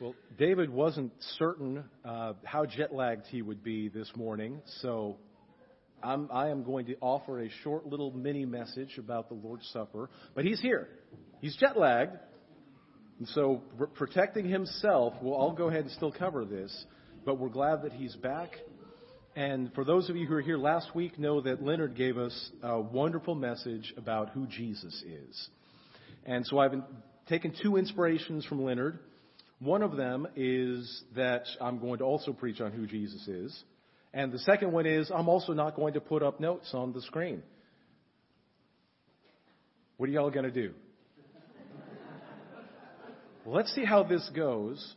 Well, 0.00 0.14
David 0.38 0.70
wasn't 0.70 1.12
certain 1.38 1.82
uh, 2.04 2.34
how 2.44 2.66
jet 2.66 2.94
lagged 2.94 3.26
he 3.30 3.42
would 3.42 3.64
be 3.64 3.88
this 3.88 4.08
morning, 4.14 4.62
so 4.80 5.16
I'm, 6.04 6.28
I 6.32 6.50
am 6.50 6.62
going 6.62 6.86
to 6.86 6.94
offer 7.00 7.40
a 7.40 7.48
short 7.64 7.84
little 7.84 8.12
mini 8.12 8.44
message 8.44 8.96
about 8.96 9.28
the 9.28 9.34
Lord's 9.34 9.68
Supper. 9.72 10.08
But 10.36 10.44
he's 10.44 10.60
here. 10.60 10.88
He's 11.40 11.56
jet 11.56 11.76
lagged. 11.76 12.16
And 13.18 13.26
so, 13.30 13.62
protecting 13.96 14.48
himself, 14.48 15.14
we'll 15.20 15.34
all 15.34 15.50
go 15.52 15.68
ahead 15.68 15.80
and 15.80 15.90
still 15.90 16.12
cover 16.12 16.44
this. 16.44 16.72
But 17.24 17.40
we're 17.40 17.48
glad 17.48 17.82
that 17.82 17.92
he's 17.92 18.14
back. 18.14 18.50
And 19.34 19.74
for 19.74 19.84
those 19.84 20.08
of 20.08 20.14
you 20.14 20.28
who 20.28 20.34
were 20.34 20.40
here 20.40 20.58
last 20.58 20.94
week, 20.94 21.18
know 21.18 21.40
that 21.40 21.60
Leonard 21.60 21.96
gave 21.96 22.18
us 22.18 22.50
a 22.62 22.80
wonderful 22.80 23.34
message 23.34 23.92
about 23.96 24.30
who 24.30 24.46
Jesus 24.46 25.02
is. 25.04 25.48
And 26.24 26.46
so 26.46 26.60
I've 26.60 26.74
taken 27.28 27.52
two 27.60 27.76
inspirations 27.76 28.44
from 28.44 28.62
Leonard. 28.62 29.00
One 29.60 29.82
of 29.82 29.96
them 29.96 30.28
is 30.36 31.02
that 31.16 31.44
I'm 31.60 31.80
going 31.80 31.98
to 31.98 32.04
also 32.04 32.32
preach 32.32 32.60
on 32.60 32.70
who 32.70 32.86
Jesus 32.86 33.26
is. 33.26 33.64
And 34.14 34.32
the 34.32 34.38
second 34.38 34.72
one 34.72 34.86
is 34.86 35.10
I'm 35.14 35.28
also 35.28 35.52
not 35.52 35.74
going 35.74 35.94
to 35.94 36.00
put 36.00 36.22
up 36.22 36.40
notes 36.40 36.70
on 36.72 36.92
the 36.92 37.02
screen. 37.02 37.42
What 39.96 40.08
are 40.08 40.12
y'all 40.12 40.30
going 40.30 40.44
to 40.44 40.50
do? 40.50 40.72
let's 43.44 43.74
see 43.74 43.84
how 43.84 44.04
this 44.04 44.30
goes. 44.34 44.94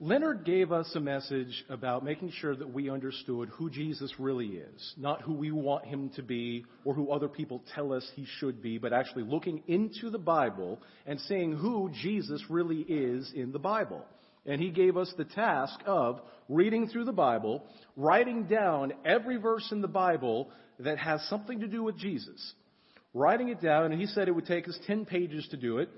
Leonard 0.00 0.44
gave 0.44 0.70
us 0.70 0.88
a 0.94 1.00
message 1.00 1.64
about 1.68 2.04
making 2.04 2.30
sure 2.30 2.54
that 2.54 2.72
we 2.72 2.88
understood 2.88 3.48
who 3.48 3.68
Jesus 3.68 4.12
really 4.20 4.46
is, 4.46 4.94
not 4.96 5.22
who 5.22 5.34
we 5.34 5.50
want 5.50 5.86
him 5.86 6.10
to 6.10 6.22
be 6.22 6.64
or 6.84 6.94
who 6.94 7.10
other 7.10 7.26
people 7.26 7.64
tell 7.74 7.92
us 7.92 8.08
he 8.14 8.24
should 8.38 8.62
be, 8.62 8.78
but 8.78 8.92
actually 8.92 9.24
looking 9.24 9.60
into 9.66 10.08
the 10.08 10.18
Bible 10.18 10.80
and 11.04 11.18
seeing 11.22 11.52
who 11.52 11.90
Jesus 12.00 12.40
really 12.48 12.82
is 12.82 13.32
in 13.34 13.50
the 13.50 13.58
Bible. 13.58 14.04
And 14.46 14.60
he 14.60 14.70
gave 14.70 14.96
us 14.96 15.12
the 15.16 15.24
task 15.24 15.80
of 15.84 16.20
reading 16.48 16.86
through 16.86 17.04
the 17.04 17.12
Bible, 17.12 17.64
writing 17.96 18.44
down 18.44 18.92
every 19.04 19.36
verse 19.36 19.68
in 19.72 19.80
the 19.80 19.88
Bible 19.88 20.48
that 20.78 20.98
has 20.98 21.20
something 21.28 21.58
to 21.58 21.66
do 21.66 21.82
with 21.82 21.98
Jesus. 21.98 22.54
Writing 23.14 23.48
it 23.48 23.60
down, 23.60 23.90
and 23.90 24.00
he 24.00 24.06
said 24.06 24.28
it 24.28 24.32
would 24.32 24.46
take 24.46 24.68
us 24.68 24.78
10 24.86 25.06
pages 25.06 25.48
to 25.50 25.56
do 25.56 25.78
it. 25.78 25.88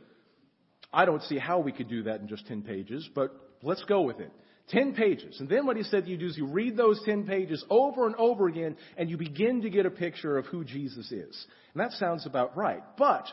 I 0.90 1.04
don't 1.04 1.22
see 1.24 1.38
how 1.38 1.58
we 1.58 1.70
could 1.70 1.90
do 1.90 2.04
that 2.04 2.20
in 2.20 2.28
just 2.28 2.46
10 2.46 2.62
pages, 2.62 3.06
but 3.14 3.30
Let's 3.62 3.84
go 3.84 4.02
with 4.02 4.20
it. 4.20 4.32
Ten 4.68 4.94
pages. 4.94 5.40
And 5.40 5.48
then 5.48 5.66
what 5.66 5.76
he 5.76 5.82
said 5.82 6.06
you 6.06 6.16
do 6.16 6.26
is 6.26 6.36
you 6.36 6.46
read 6.46 6.76
those 6.76 7.00
ten 7.04 7.26
pages 7.26 7.64
over 7.68 8.06
and 8.06 8.14
over 8.16 8.46
again 8.46 8.76
and 8.96 9.10
you 9.10 9.16
begin 9.16 9.62
to 9.62 9.70
get 9.70 9.84
a 9.84 9.90
picture 9.90 10.38
of 10.38 10.46
who 10.46 10.64
Jesus 10.64 11.10
is. 11.10 11.46
And 11.74 11.80
that 11.80 11.92
sounds 11.92 12.24
about 12.24 12.56
right. 12.56 12.82
But 12.96 13.26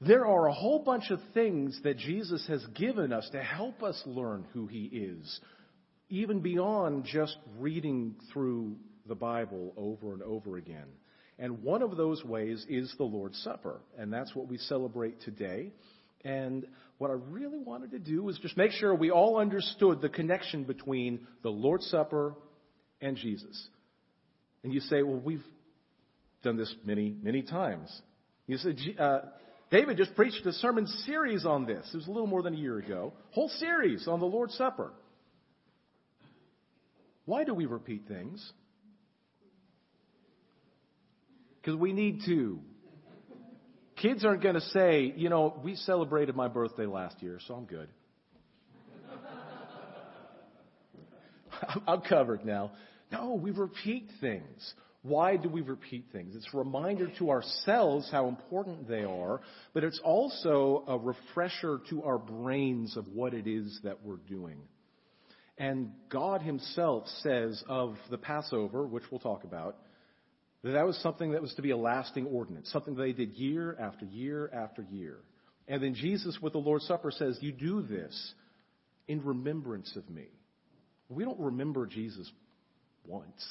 there 0.00 0.26
are 0.26 0.48
a 0.48 0.52
whole 0.52 0.80
bunch 0.80 1.10
of 1.10 1.20
things 1.32 1.80
that 1.84 1.98
Jesus 1.98 2.44
has 2.48 2.64
given 2.74 3.12
us 3.12 3.28
to 3.32 3.42
help 3.42 3.82
us 3.82 4.00
learn 4.06 4.44
who 4.52 4.66
he 4.66 4.84
is, 4.84 5.40
even 6.08 6.40
beyond 6.40 7.04
just 7.04 7.36
reading 7.58 8.16
through 8.32 8.76
the 9.06 9.14
Bible 9.14 9.72
over 9.76 10.12
and 10.14 10.22
over 10.22 10.56
again. 10.56 10.88
And 11.38 11.62
one 11.62 11.82
of 11.82 11.96
those 11.96 12.24
ways 12.24 12.64
is 12.68 12.92
the 12.96 13.04
Lord's 13.04 13.38
Supper. 13.42 13.80
And 13.98 14.12
that's 14.12 14.34
what 14.34 14.48
we 14.48 14.58
celebrate 14.58 15.20
today. 15.22 15.72
And 16.24 16.66
what 16.98 17.10
I 17.10 17.14
really 17.14 17.58
wanted 17.58 17.90
to 17.92 17.98
do 17.98 18.22
was 18.22 18.38
just 18.38 18.56
make 18.56 18.70
sure 18.72 18.94
we 18.94 19.10
all 19.10 19.38
understood 19.38 20.00
the 20.00 20.08
connection 20.08 20.64
between 20.64 21.26
the 21.42 21.50
Lord's 21.50 21.86
Supper 21.86 22.34
and 23.00 23.16
Jesus. 23.16 23.68
And 24.62 24.72
you 24.72 24.80
say, 24.80 25.02
well, 25.02 25.20
we've 25.22 25.44
done 26.42 26.56
this 26.56 26.72
many, 26.84 27.14
many 27.22 27.42
times. 27.42 27.90
You 28.46 28.58
said, 28.58 28.78
uh, 28.98 29.18
David 29.70 29.96
just 29.96 30.14
preached 30.14 30.46
a 30.46 30.52
sermon 30.52 30.86
series 30.86 31.44
on 31.44 31.66
this. 31.66 31.88
It 31.92 31.96
was 31.96 32.06
a 32.06 32.10
little 32.10 32.26
more 32.26 32.42
than 32.42 32.54
a 32.54 32.58
year 32.58 32.78
ago. 32.78 33.12
Whole 33.32 33.48
series 33.48 34.06
on 34.06 34.20
the 34.20 34.26
Lord's 34.26 34.54
Supper. 34.54 34.92
Why 37.24 37.44
do 37.44 37.54
we 37.54 37.66
repeat 37.66 38.06
things? 38.06 38.52
Because 41.60 41.78
we 41.78 41.92
need 41.92 42.20
to. 42.26 42.60
Kids 44.04 44.22
aren't 44.22 44.42
going 44.42 44.54
to 44.54 44.60
say, 44.60 45.14
you 45.16 45.30
know, 45.30 45.58
we 45.64 45.76
celebrated 45.76 46.36
my 46.36 46.46
birthday 46.46 46.84
last 46.84 47.22
year, 47.22 47.38
so 47.48 47.54
I'm 47.54 47.64
good. 47.64 47.88
I'm 51.88 52.02
covered 52.02 52.44
now. 52.44 52.72
No, 53.10 53.32
we 53.32 53.50
repeat 53.50 54.10
things. 54.20 54.74
Why 55.00 55.38
do 55.38 55.48
we 55.48 55.62
repeat 55.62 56.08
things? 56.12 56.36
It's 56.36 56.46
a 56.52 56.58
reminder 56.58 57.10
to 57.18 57.30
ourselves 57.30 58.10
how 58.12 58.28
important 58.28 58.88
they 58.88 59.04
are, 59.04 59.40
but 59.72 59.84
it's 59.84 60.00
also 60.04 60.84
a 60.86 60.98
refresher 60.98 61.80
to 61.88 62.02
our 62.02 62.18
brains 62.18 62.98
of 62.98 63.08
what 63.08 63.32
it 63.32 63.46
is 63.46 63.80
that 63.84 64.04
we're 64.04 64.18
doing. 64.28 64.58
And 65.56 65.92
God 66.10 66.42
Himself 66.42 67.06
says 67.22 67.64
of 67.70 67.96
the 68.10 68.18
Passover, 68.18 68.86
which 68.86 69.04
we'll 69.10 69.20
talk 69.20 69.44
about, 69.44 69.78
that 70.64 70.72
that 70.72 70.86
was 70.86 70.96
something 70.98 71.32
that 71.32 71.42
was 71.42 71.54
to 71.54 71.62
be 71.62 71.70
a 71.70 71.76
lasting 71.76 72.26
ordinance, 72.26 72.70
something 72.72 72.94
they 72.94 73.12
did 73.12 73.34
year 73.34 73.76
after 73.78 74.06
year 74.06 74.50
after 74.52 74.82
year. 74.90 75.18
And 75.68 75.82
then 75.82 75.94
Jesus, 75.94 76.38
with 76.40 76.54
the 76.54 76.58
Lord's 76.58 76.86
Supper, 76.86 77.10
says, 77.10 77.38
You 77.40 77.52
do 77.52 77.82
this 77.82 78.34
in 79.06 79.22
remembrance 79.22 79.94
of 79.94 80.08
me. 80.08 80.26
We 81.10 81.24
don't 81.24 81.38
remember 81.38 81.86
Jesus 81.86 82.30
once. 83.06 83.44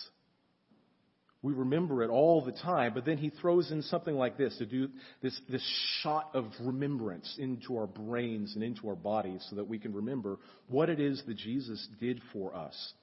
We 1.43 1.53
remember 1.53 2.03
it 2.03 2.09
all 2.09 2.43
the 2.43 2.53
time, 2.53 2.93
but 2.95 3.05
then 3.05 3.17
he 3.17 3.29
throws 3.29 3.69
in 3.69 3.81
something 3.83 4.15
like 4.15 4.37
this 4.37 4.57
to 4.57 4.65
do 4.65 4.87
this, 5.21 5.37
this 5.49 5.63
shot 6.01 6.31
of 6.33 6.45
remembrance 6.61 7.35
into 7.37 7.77
our 7.77 7.85
brains 7.85 8.55
and 8.55 8.63
into 8.63 8.87
our 8.87 8.95
bodies 8.95 9.45
so 9.49 9.57
that 9.57 9.67
we 9.67 9.77
can 9.77 9.93
remember 9.93 10.39
what 10.67 10.89
it 10.89 10.99
is 10.99 11.21
that 11.27 11.35
Jesus 11.35 11.85
did 11.99 12.21
for 12.31 12.55
us. 12.55 12.93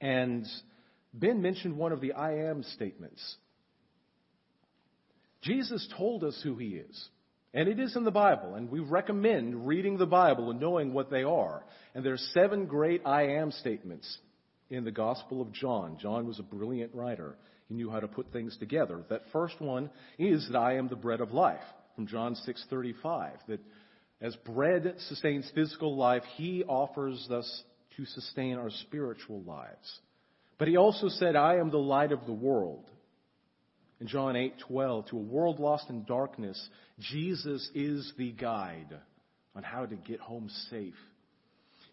And 0.00 0.46
Ben 1.12 1.42
mentioned 1.42 1.76
one 1.76 1.92
of 1.92 2.00
the 2.00 2.12
I 2.12 2.48
am 2.48 2.62
statements. 2.62 3.36
Jesus 5.42 5.86
told 5.96 6.24
us 6.24 6.38
who 6.42 6.56
he 6.56 6.68
is. 6.68 7.08
And 7.52 7.68
it 7.68 7.80
is 7.80 7.96
in 7.96 8.04
the 8.04 8.12
Bible, 8.12 8.54
and 8.54 8.70
we 8.70 8.78
recommend 8.78 9.66
reading 9.66 9.98
the 9.98 10.06
Bible 10.06 10.50
and 10.50 10.60
knowing 10.60 10.92
what 10.92 11.10
they 11.10 11.24
are. 11.24 11.64
And 11.94 12.04
there 12.04 12.12
are 12.12 12.28
seven 12.32 12.66
great 12.66 13.02
I 13.04 13.38
am 13.38 13.50
statements 13.50 14.18
in 14.68 14.84
the 14.84 14.92
Gospel 14.92 15.42
of 15.42 15.52
John. 15.52 15.98
John 16.00 16.28
was 16.28 16.38
a 16.38 16.44
brilliant 16.44 16.94
writer. 16.94 17.34
He 17.68 17.74
knew 17.74 17.90
how 17.90 17.98
to 17.98 18.06
put 18.06 18.32
things 18.32 18.56
together. 18.58 19.02
That 19.10 19.22
first 19.32 19.60
one 19.60 19.90
is 20.16 20.48
that 20.50 20.58
I 20.58 20.76
am 20.76 20.86
the 20.86 20.94
bread 20.94 21.20
of 21.20 21.32
life 21.32 21.64
from 21.96 22.06
John 22.06 22.36
6:35 22.36 23.44
that 23.48 23.60
as 24.20 24.36
bread 24.36 24.94
sustains 25.08 25.50
physical 25.50 25.96
life, 25.96 26.22
he 26.36 26.62
offers 26.64 27.28
us 27.30 27.64
to 27.96 28.04
sustain 28.04 28.58
our 28.58 28.70
spiritual 28.70 29.42
lives. 29.42 30.00
But 30.60 30.68
he 30.68 30.76
also 30.76 31.08
said, 31.08 31.36
I 31.36 31.56
am 31.56 31.70
the 31.70 31.78
light 31.78 32.12
of 32.12 32.26
the 32.26 32.34
world. 32.34 32.84
In 33.98 34.06
John 34.06 34.34
8:12, 34.34 35.06
to 35.08 35.16
a 35.16 35.20
world 35.20 35.58
lost 35.58 35.88
in 35.88 36.04
darkness, 36.04 36.68
Jesus 36.98 37.70
is 37.74 38.12
the 38.18 38.30
guide 38.32 38.94
on 39.56 39.62
how 39.62 39.86
to 39.86 39.96
get 39.96 40.20
home 40.20 40.50
safe. 40.68 40.94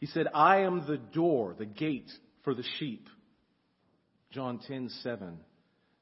He 0.01 0.05
said, 0.05 0.27
I 0.33 0.63
am 0.63 0.85
the 0.85 0.97
door, 0.97 1.55
the 1.57 1.65
gate 1.65 2.11
for 2.43 2.53
the 2.53 2.65
sheep. 2.77 3.07
John 4.31 4.59
10:7, 4.69 5.37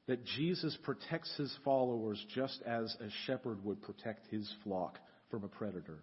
that 0.08 0.24
Jesus 0.24 0.76
protects 0.82 1.32
his 1.36 1.56
followers 1.64 2.22
just 2.34 2.62
as 2.66 2.96
a 2.98 3.08
shepherd 3.26 3.64
would 3.64 3.80
protect 3.80 4.26
his 4.26 4.52
flock 4.64 4.98
from 5.30 5.44
a 5.44 5.48
predator. 5.48 6.02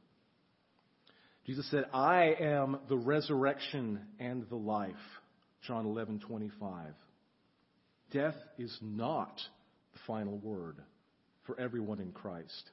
Jesus 1.45 1.69
said, 1.69 1.83
I 1.93 2.35
am 2.39 2.79
the 2.87 2.97
resurrection 2.97 3.99
and 4.17 4.47
the 4.49 4.55
life. 4.55 4.95
John 5.63 5.85
11:25. 5.85 6.93
Death 8.11 8.35
is 8.57 8.77
not 8.81 9.41
the 9.93 9.99
final 10.05 10.37
word 10.37 10.77
for 11.43 11.59
everyone 11.59 11.99
in 11.99 12.11
Christ. 12.11 12.71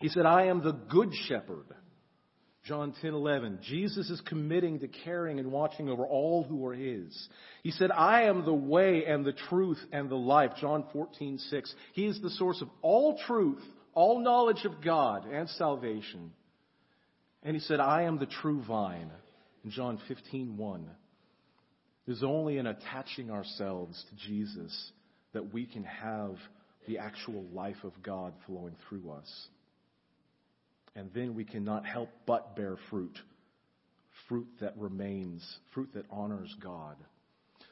He 0.00 0.08
said, 0.08 0.26
"I 0.26 0.46
am 0.46 0.62
the 0.62 0.72
good 0.72 1.14
shepherd." 1.14 1.66
John 2.64 2.92
10:11. 2.94 3.60
Jesus 3.60 4.08
is 4.08 4.22
committing 4.22 4.78
to 4.78 4.88
caring 4.88 5.38
and 5.38 5.52
watching 5.52 5.90
over 5.90 6.06
all 6.06 6.44
who 6.44 6.64
are 6.66 6.74
his. 6.74 7.28
He 7.62 7.70
said, 7.70 7.90
"I 7.90 8.22
am 8.22 8.44
the 8.44 8.54
way 8.54 9.04
and 9.04 9.24
the 9.24 9.34
truth 9.34 9.86
and 9.92 10.08
the 10.08 10.16
life." 10.16 10.56
John 10.56 10.84
14:6. 10.84 11.74
He 11.92 12.06
is 12.06 12.20
the 12.22 12.30
source 12.30 12.62
of 12.62 12.70
all 12.80 13.18
truth, 13.18 13.62
all 13.92 14.18
knowledge 14.20 14.64
of 14.64 14.80
God 14.80 15.26
and 15.26 15.48
salvation. 15.50 16.32
And 17.42 17.54
he 17.54 17.60
said, 17.60 17.80
"I 17.80 18.02
am 18.02 18.16
the 18.16 18.26
true 18.26 18.62
vine." 18.62 19.12
In 19.62 19.70
John 19.70 19.98
15:1 20.08 20.88
is 22.06 22.22
only 22.22 22.58
in 22.58 22.66
attaching 22.66 23.30
ourselves 23.30 24.02
to 24.10 24.28
Jesus 24.28 24.92
that 25.32 25.52
we 25.52 25.66
can 25.66 25.84
have 25.84 26.36
the 26.86 26.98
actual 26.98 27.44
life 27.52 27.82
of 27.82 27.92
God 28.02 28.34
flowing 28.46 28.76
through 28.88 29.10
us. 29.10 29.48
And 30.94 31.10
then 31.14 31.34
we 31.34 31.44
cannot 31.44 31.86
help 31.86 32.10
but 32.26 32.54
bear 32.54 32.76
fruit 32.90 33.18
fruit 34.28 34.46
that 34.60 34.76
remains, 34.76 35.44
fruit 35.72 35.90
that 35.94 36.06
honors 36.10 36.54
God. 36.62 36.96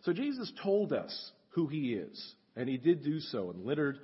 So 0.04 0.12
Jesus 0.12 0.50
told 0.62 0.92
us 0.92 1.30
who 1.50 1.66
he 1.66 1.94
is, 1.94 2.34
and 2.56 2.68
he 2.68 2.76
did 2.76 3.04
do 3.04 3.20
so. 3.20 3.50
And 3.50 3.64
Leonard 3.64 3.98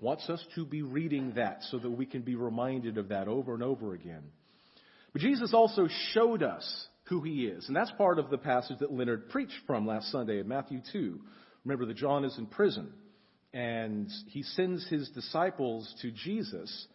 wants 0.00 0.28
us 0.28 0.44
to 0.54 0.64
be 0.64 0.82
reading 0.82 1.32
that 1.36 1.62
so 1.70 1.78
that 1.78 1.90
we 1.90 2.06
can 2.06 2.22
be 2.22 2.34
reminded 2.34 2.98
of 2.98 3.08
that 3.08 3.28
over 3.28 3.54
and 3.54 3.62
over 3.62 3.94
again. 3.94 4.22
But 5.12 5.22
Jesus 5.22 5.52
also 5.54 5.88
showed 6.12 6.42
us 6.42 6.86
who 7.04 7.22
he 7.22 7.46
is. 7.46 7.66
And 7.66 7.76
that's 7.76 7.90
part 7.92 8.18
of 8.18 8.30
the 8.30 8.38
passage 8.38 8.78
that 8.80 8.92
Leonard 8.92 9.28
preached 9.30 9.58
from 9.66 9.86
last 9.86 10.10
Sunday 10.10 10.40
in 10.40 10.48
Matthew 10.48 10.80
2. 10.92 11.20
Remember 11.64 11.86
that 11.86 11.96
John 11.96 12.24
is 12.24 12.36
in 12.38 12.46
prison 12.46 12.92
and 13.52 14.10
he 14.28 14.42
sends 14.42 14.86
his 14.88 15.08
disciples 15.10 15.94
to 16.02 16.10
Jesus 16.10 16.86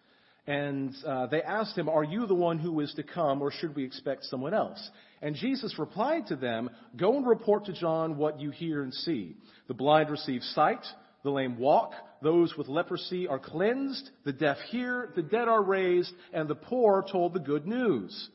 and 0.47 0.95
uh, 1.05 1.27
they 1.27 1.41
asked 1.41 1.77
him, 1.77 1.89
Are 1.89 2.05
you 2.05 2.25
the 2.25 2.33
one 2.33 2.57
who 2.57 2.79
is 2.79 2.93
to 2.93 3.03
come, 3.03 3.41
or 3.41 3.51
should 3.51 3.75
we 3.75 3.83
expect 3.83 4.23
someone 4.23 4.53
else? 4.53 4.89
And 5.21 5.35
Jesus 5.35 5.77
replied 5.77 6.27
to 6.27 6.37
them, 6.37 6.69
Go 6.95 7.17
and 7.17 7.27
report 7.27 7.65
to 7.65 7.73
John 7.73 8.15
what 8.15 8.39
you 8.39 8.51
hear 8.51 8.81
and 8.81 8.93
see. 8.93 9.35
The 9.67 9.73
blind 9.73 10.09
receive 10.09 10.41
sight, 10.41 10.85
the 11.23 11.31
lame 11.31 11.57
walk, 11.57 11.91
those 12.21 12.55
with 12.57 12.69
leprosy 12.69 13.27
are 13.27 13.39
cleansed, 13.39 14.09
the 14.23 14.31
deaf 14.31 14.57
hear, 14.69 15.11
the 15.17 15.21
dead 15.21 15.49
are 15.49 15.61
raised, 15.61 16.13
and 16.31 16.47
the 16.47 16.55
poor 16.55 17.03
told 17.11 17.33
the 17.33 17.39
good 17.39 17.67
news. 17.67 18.29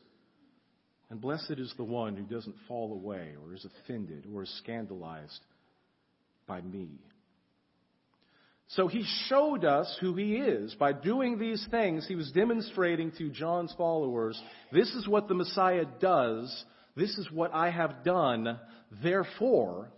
And 1.13 1.21
blessed 1.21 1.59
is 1.59 1.71
the 1.77 1.83
one 1.83 2.15
who 2.15 2.23
doesn't 2.23 2.55
fall 2.67 2.91
away, 2.91 3.35
or 3.45 3.53
is 3.53 3.67
offended, 3.83 4.25
or 4.33 4.41
is 4.41 4.57
scandalized 4.63 5.41
by 6.47 6.59
me. 6.59 6.89
So 8.69 8.87
he 8.87 9.05
showed 9.27 9.63
us 9.63 9.95
who 10.01 10.15
he 10.15 10.37
is. 10.37 10.73
By 10.73 10.91
doing 10.91 11.37
these 11.37 11.63
things, 11.69 12.07
he 12.07 12.15
was 12.15 12.31
demonstrating 12.31 13.11
to 13.19 13.29
John's 13.29 13.75
followers, 13.77 14.41
this 14.71 14.89
is 14.95 15.07
what 15.07 15.27
the 15.27 15.35
Messiah 15.35 15.85
does. 16.01 16.65
This 16.95 17.15
is 17.19 17.29
what 17.31 17.53
I 17.53 17.69
have 17.69 18.03
done. 18.03 18.59
Therefore, 19.03 19.91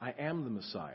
I 0.00 0.14
am 0.18 0.42
the 0.42 0.50
Messiah. 0.50 0.94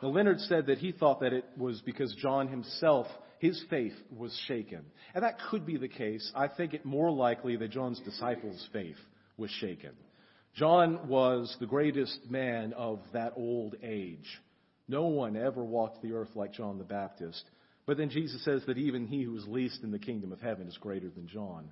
Now, 0.00 0.10
Leonard 0.10 0.38
said 0.42 0.66
that 0.66 0.78
he 0.78 0.92
thought 0.92 1.22
that 1.22 1.32
it 1.32 1.44
was 1.58 1.82
because 1.84 2.14
John 2.22 2.46
himself, 2.46 3.08
his 3.40 3.62
faith 3.70 3.94
was 4.14 4.38
shaken. 4.46 4.82
And 5.14 5.24
that 5.24 5.38
could 5.50 5.64
be 5.64 5.78
the 5.78 5.88
case. 5.88 6.30
I 6.36 6.46
think 6.46 6.74
it 6.74 6.84
more 6.84 7.10
likely 7.10 7.56
that 7.56 7.70
John's 7.70 7.98
disciples' 8.00 8.68
faith 8.70 8.98
was 9.38 9.50
shaken. 9.50 9.92
John 10.54 11.08
was 11.08 11.56
the 11.58 11.66
greatest 11.66 12.30
man 12.30 12.74
of 12.74 13.00
that 13.14 13.32
old 13.36 13.76
age. 13.82 14.28
No 14.88 15.04
one 15.04 15.36
ever 15.36 15.64
walked 15.64 16.02
the 16.02 16.12
earth 16.12 16.28
like 16.34 16.52
John 16.52 16.76
the 16.76 16.84
Baptist. 16.84 17.42
But 17.86 17.96
then 17.96 18.10
Jesus 18.10 18.44
says 18.44 18.62
that 18.66 18.76
even 18.76 19.06
he 19.06 19.22
who 19.22 19.34
is 19.38 19.46
least 19.46 19.82
in 19.82 19.90
the 19.90 19.98
kingdom 19.98 20.32
of 20.32 20.40
heaven 20.42 20.68
is 20.68 20.76
greater 20.76 21.08
than 21.08 21.26
John. 21.26 21.70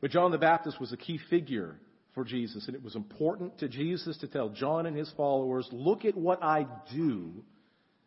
But 0.00 0.12
John 0.12 0.30
the 0.30 0.38
Baptist 0.38 0.80
was 0.80 0.94
a 0.94 0.96
key 0.96 1.20
figure 1.28 1.76
for 2.14 2.24
Jesus, 2.24 2.66
and 2.66 2.74
it 2.74 2.82
was 2.82 2.96
important 2.96 3.58
to 3.58 3.68
Jesus 3.68 4.16
to 4.18 4.28
tell 4.28 4.48
John 4.48 4.86
and 4.86 4.96
his 4.96 5.12
followers, 5.14 5.68
look 5.72 6.06
at 6.06 6.16
what 6.16 6.42
I 6.42 6.66
do 6.90 7.44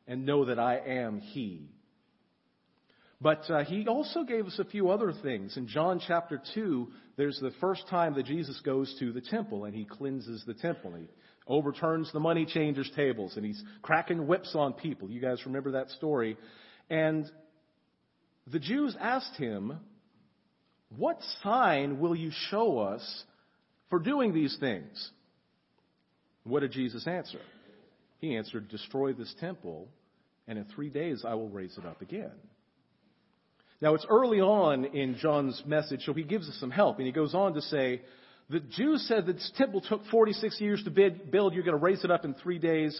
and 0.07 0.25
know 0.25 0.45
that 0.45 0.57
I 0.57 0.79
am 0.79 1.19
he. 1.19 1.69
But 3.23 3.49
uh, 3.49 3.63
he 3.63 3.87
also 3.87 4.23
gave 4.23 4.47
us 4.47 4.59
a 4.59 4.65
few 4.65 4.89
other 4.89 5.13
things. 5.23 5.55
In 5.55 5.65
John 5.65 6.01
chapter 6.05 6.41
2, 6.53 6.89
there's 7.15 7.39
the 7.41 7.53
first 7.61 7.87
time 7.87 8.15
that 8.15 8.25
Jesus 8.25 8.59
goes 8.65 8.93
to 8.99 9.13
the 9.13 9.21
temple 9.21 9.63
and 9.63 9.73
he 9.73 9.85
cleanses 9.85 10.43
the 10.45 10.53
temple. 10.53 10.95
He 10.95 11.05
overturns 11.47 12.11
the 12.11 12.19
money 12.19 12.45
changers' 12.45 12.91
tables, 12.97 13.37
and 13.37 13.45
he's 13.45 13.63
cracking 13.81 14.27
whips 14.27 14.53
on 14.55 14.73
people. 14.73 15.09
You 15.09 15.21
guys 15.21 15.45
remember 15.45 15.71
that 15.71 15.89
story. 15.91 16.37
And 16.89 17.25
the 18.51 18.59
Jews 18.59 18.93
asked 18.99 19.37
him, 19.37 19.79
What 20.97 21.19
sign 21.43 21.99
will 21.99 22.15
you 22.15 22.31
show 22.49 22.79
us 22.79 23.23
for 23.89 23.99
doing 23.99 24.33
these 24.33 24.57
things? 24.59 25.11
What 26.43 26.59
did 26.59 26.73
Jesus 26.73 27.07
answer? 27.07 27.39
He 28.19 28.35
answered, 28.35 28.67
Destroy 28.67 29.13
this 29.13 29.33
temple, 29.39 29.87
and 30.45 30.59
in 30.59 30.65
three 30.75 30.89
days 30.89 31.23
I 31.25 31.35
will 31.35 31.49
raise 31.49 31.77
it 31.77 31.85
up 31.85 32.01
again. 32.01 32.31
Now, 33.83 33.95
it's 33.95 34.05
early 34.09 34.39
on 34.39 34.85
in 34.85 35.17
John's 35.17 35.61
message, 35.65 36.05
so 36.05 36.13
he 36.13 36.23
gives 36.23 36.47
us 36.47 36.55
some 36.61 36.71
help, 36.71 36.99
and 36.99 37.05
he 37.05 37.11
goes 37.11 37.35
on 37.35 37.53
to 37.55 37.61
say, 37.61 38.01
the 38.49 38.61
Jews 38.61 39.05
said 39.09 39.25
that 39.25 39.33
this 39.33 39.51
temple 39.57 39.81
took 39.81 40.05
46 40.05 40.61
years 40.61 40.81
to 40.85 40.89
build. 40.89 41.53
You're 41.53 41.65
going 41.65 41.77
to 41.77 41.83
raise 41.83 42.01
it 42.05 42.09
up 42.09 42.23
in 42.23 42.33
three 42.33 42.59
days. 42.59 42.97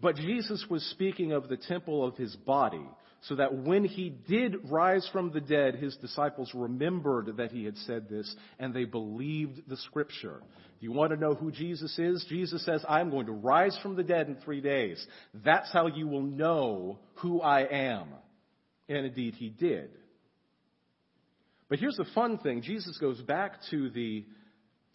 But 0.00 0.16
Jesus 0.16 0.64
was 0.70 0.82
speaking 0.84 1.32
of 1.32 1.50
the 1.50 1.58
temple 1.58 2.02
of 2.02 2.16
his 2.16 2.34
body, 2.34 2.80
so 3.28 3.34
that 3.34 3.54
when 3.54 3.84
he 3.84 4.08
did 4.08 4.70
rise 4.70 5.06
from 5.12 5.32
the 5.32 5.40
dead, 5.42 5.74
his 5.74 5.98
disciples 5.98 6.50
remembered 6.54 7.36
that 7.36 7.52
he 7.52 7.66
had 7.66 7.76
said 7.76 8.08
this, 8.08 8.34
and 8.58 8.72
they 8.72 8.86
believed 8.86 9.60
the 9.68 9.76
scripture. 9.76 10.40
Do 10.80 10.86
you 10.86 10.92
want 10.92 11.12
to 11.12 11.20
know 11.20 11.34
who 11.34 11.52
Jesus 11.52 11.98
is? 11.98 12.24
Jesus 12.30 12.64
says, 12.64 12.82
I'm 12.88 13.10
going 13.10 13.26
to 13.26 13.32
rise 13.32 13.78
from 13.82 13.96
the 13.96 14.02
dead 14.02 14.28
in 14.28 14.36
three 14.36 14.62
days. 14.62 15.06
That's 15.44 15.70
how 15.74 15.88
you 15.88 16.08
will 16.08 16.22
know 16.22 17.00
who 17.16 17.42
I 17.42 17.66
am. 17.66 18.06
And 18.88 19.04
indeed, 19.04 19.34
he 19.34 19.50
did. 19.50 19.90
But 21.72 21.78
here's 21.78 21.96
the 21.96 22.04
fun 22.14 22.36
thing 22.36 22.60
Jesus 22.60 22.98
goes 22.98 23.18
back 23.22 23.54
to 23.70 23.88
the 23.88 24.26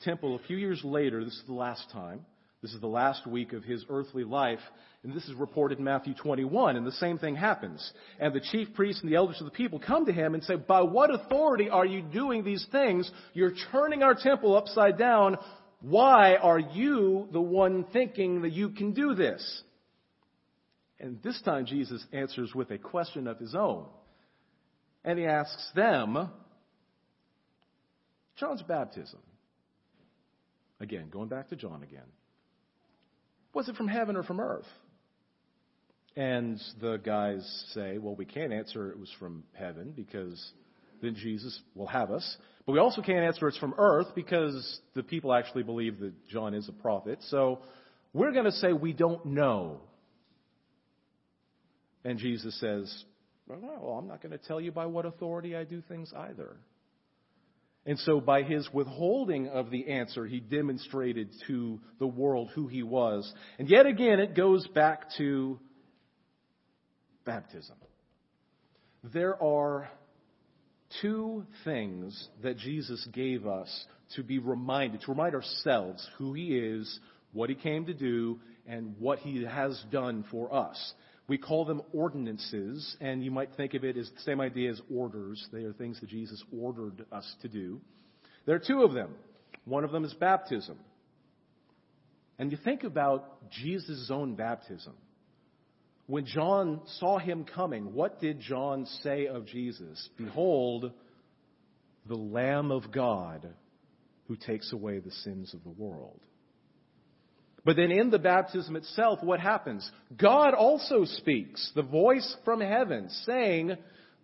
temple 0.03 0.35
a 0.35 0.39
few 0.47 0.57
years 0.57 0.79
later. 0.83 1.25
This 1.25 1.33
is 1.33 1.43
the 1.47 1.53
last 1.55 1.89
time. 1.91 2.23
This 2.61 2.71
is 2.71 2.79
the 2.79 2.85
last 2.85 3.25
week 3.25 3.53
of 3.53 3.63
his 3.63 3.83
earthly 3.89 4.23
life. 4.23 4.59
And 5.01 5.11
this 5.11 5.27
is 5.27 5.33
reported 5.33 5.79
in 5.79 5.83
Matthew 5.83 6.13
21. 6.13 6.75
And 6.75 6.85
the 6.85 6.91
same 6.91 7.17
thing 7.17 7.35
happens. 7.35 7.91
And 8.19 8.31
the 8.31 8.41
chief 8.51 8.75
priests 8.75 9.01
and 9.01 9.11
the 9.11 9.15
elders 9.15 9.37
of 9.39 9.45
the 9.45 9.57
people 9.57 9.79
come 9.79 10.05
to 10.05 10.13
him 10.13 10.35
and 10.35 10.43
say, 10.43 10.55
By 10.55 10.83
what 10.83 11.11
authority 11.11 11.67
are 11.67 11.83
you 11.83 12.03
doing 12.03 12.43
these 12.43 12.67
things? 12.71 13.09
You're 13.33 13.55
turning 13.71 14.03
our 14.03 14.13
temple 14.13 14.55
upside 14.55 14.99
down. 14.99 15.37
Why 15.81 16.35
are 16.35 16.59
you 16.59 17.27
the 17.31 17.41
one 17.41 17.85
thinking 17.91 18.43
that 18.43 18.51
you 18.51 18.69
can 18.69 18.93
do 18.93 19.15
this? 19.15 19.63
And 20.99 21.23
this 21.23 21.41
time 21.41 21.65
Jesus 21.65 22.05
answers 22.13 22.53
with 22.53 22.69
a 22.69 22.77
question 22.77 23.25
of 23.25 23.39
his 23.39 23.55
own. 23.55 23.87
And 25.03 25.17
he 25.17 25.25
asks 25.25 25.71
them, 25.75 26.29
John's 28.37 28.61
baptism. 28.61 29.19
Again, 30.79 31.09
going 31.09 31.27
back 31.27 31.49
to 31.49 31.55
John 31.55 31.83
again. 31.83 32.05
Was 33.53 33.67
it 33.67 33.75
from 33.75 33.87
heaven 33.87 34.15
or 34.15 34.23
from 34.23 34.39
earth? 34.39 34.67
And 36.15 36.61
the 36.79 36.97
guys 36.97 37.65
say, 37.73 37.97
well, 37.97 38.15
we 38.15 38.25
can't 38.25 38.53
answer 38.53 38.89
it 38.89 38.99
was 38.99 39.11
from 39.19 39.43
heaven 39.53 39.93
because 39.95 40.51
then 41.01 41.15
Jesus 41.15 41.59
will 41.75 41.87
have 41.87 42.11
us. 42.11 42.37
But 42.65 42.73
we 42.73 42.79
also 42.79 43.01
can't 43.01 43.23
answer 43.23 43.47
it's 43.47 43.57
from 43.57 43.75
earth 43.77 44.07
because 44.15 44.79
the 44.93 45.03
people 45.03 45.33
actually 45.33 45.63
believe 45.63 45.99
that 45.99 46.13
John 46.27 46.53
is 46.53 46.67
a 46.69 46.73
prophet. 46.73 47.19
So 47.29 47.59
we're 48.13 48.31
going 48.31 48.45
to 48.45 48.51
say 48.51 48.73
we 48.73 48.93
don't 48.93 49.25
know. 49.25 49.81
And 52.03 52.17
Jesus 52.19 52.59
says, 52.59 53.03
well, 53.47 53.97
I'm 53.99 54.07
not 54.07 54.21
going 54.21 54.31
to 54.31 54.37
tell 54.37 54.59
you 54.59 54.71
by 54.71 54.85
what 54.85 55.05
authority 55.05 55.55
I 55.55 55.63
do 55.63 55.81
things 55.87 56.11
either. 56.15 56.57
And 57.87 57.97
so, 57.99 58.19
by 58.19 58.43
his 58.43 58.67
withholding 58.73 59.47
of 59.47 59.71
the 59.71 59.87
answer, 59.87 60.25
he 60.25 60.41
demonstrated 60.41 61.29
to 61.47 61.79
the 61.99 62.05
world 62.05 62.51
who 62.53 62.67
he 62.67 62.83
was. 62.83 63.33
And 63.57 63.69
yet 63.69 63.85
again, 63.85 64.19
it 64.19 64.35
goes 64.35 64.67
back 64.67 65.05
to 65.17 65.57
baptism. 67.25 67.77
There 69.13 69.41
are 69.41 69.89
two 71.01 71.45
things 71.63 72.27
that 72.43 72.57
Jesus 72.57 73.07
gave 73.13 73.47
us 73.47 73.85
to 74.15 74.23
be 74.23 74.39
reminded, 74.39 75.01
to 75.01 75.11
remind 75.11 75.33
ourselves 75.33 76.05
who 76.17 76.33
he 76.33 76.57
is, 76.57 76.99
what 77.31 77.49
he 77.49 77.55
came 77.55 77.85
to 77.85 77.93
do, 77.93 78.39
and 78.65 78.95
what 78.99 79.19
he 79.19 79.43
has 79.43 79.81
done 79.91 80.25
for 80.29 80.53
us. 80.53 80.93
We 81.27 81.37
call 81.37 81.65
them 81.65 81.81
ordinances, 81.91 82.95
and 83.01 83.23
you 83.23 83.31
might 83.31 83.49
think 83.57 83.73
of 83.73 83.83
it 83.83 83.97
as 83.97 84.09
the 84.09 84.21
same 84.21 84.39
idea 84.39 84.71
as 84.71 84.81
orders. 84.93 85.45
They 85.51 85.63
are 85.63 85.73
things 85.73 85.99
that 85.99 86.09
Jesus 86.09 86.41
ordered 86.57 87.05
us 87.11 87.29
to 87.41 87.49
do. 87.49 87.81
There 88.45 88.55
are 88.55 88.63
two 88.65 88.83
of 88.83 88.93
them. 88.93 89.09
One 89.65 89.83
of 89.83 89.91
them 89.91 90.05
is 90.05 90.13
baptism. 90.13 90.77
And 92.39 92.51
you 92.51 92.57
think 92.63 92.83
about 92.83 93.49
Jesus' 93.51 94.09
own 94.09 94.35
baptism. 94.35 94.93
When 96.05 96.25
John 96.25 96.81
saw 96.99 97.19
him 97.19 97.43
coming, 97.43 97.93
what 97.93 98.21
did 98.21 98.39
John 98.39 98.85
say 99.03 99.27
of 99.27 99.45
Jesus? 99.45 100.09
Behold, 100.17 100.93
the 102.07 102.15
Lamb 102.15 102.71
of 102.71 102.91
God 102.93 103.45
who 104.27 104.37
takes 104.37 104.71
away 104.71 104.99
the 104.99 105.11
sins 105.11 105.53
of 105.53 105.63
the 105.63 105.69
world. 105.69 106.21
But 107.67 107.75
then 107.75 107.91
in 107.91 108.11
the 108.11 108.17
baptism 108.17 108.77
itself, 108.77 109.19
what 109.21 109.41
happens? 109.41 109.91
God 110.17 110.53
also 110.53 111.03
speaks, 111.03 111.69
the 111.75 111.83
voice 111.83 112.37
from 112.45 112.61
heaven, 112.61 113.09
saying, 113.25 113.75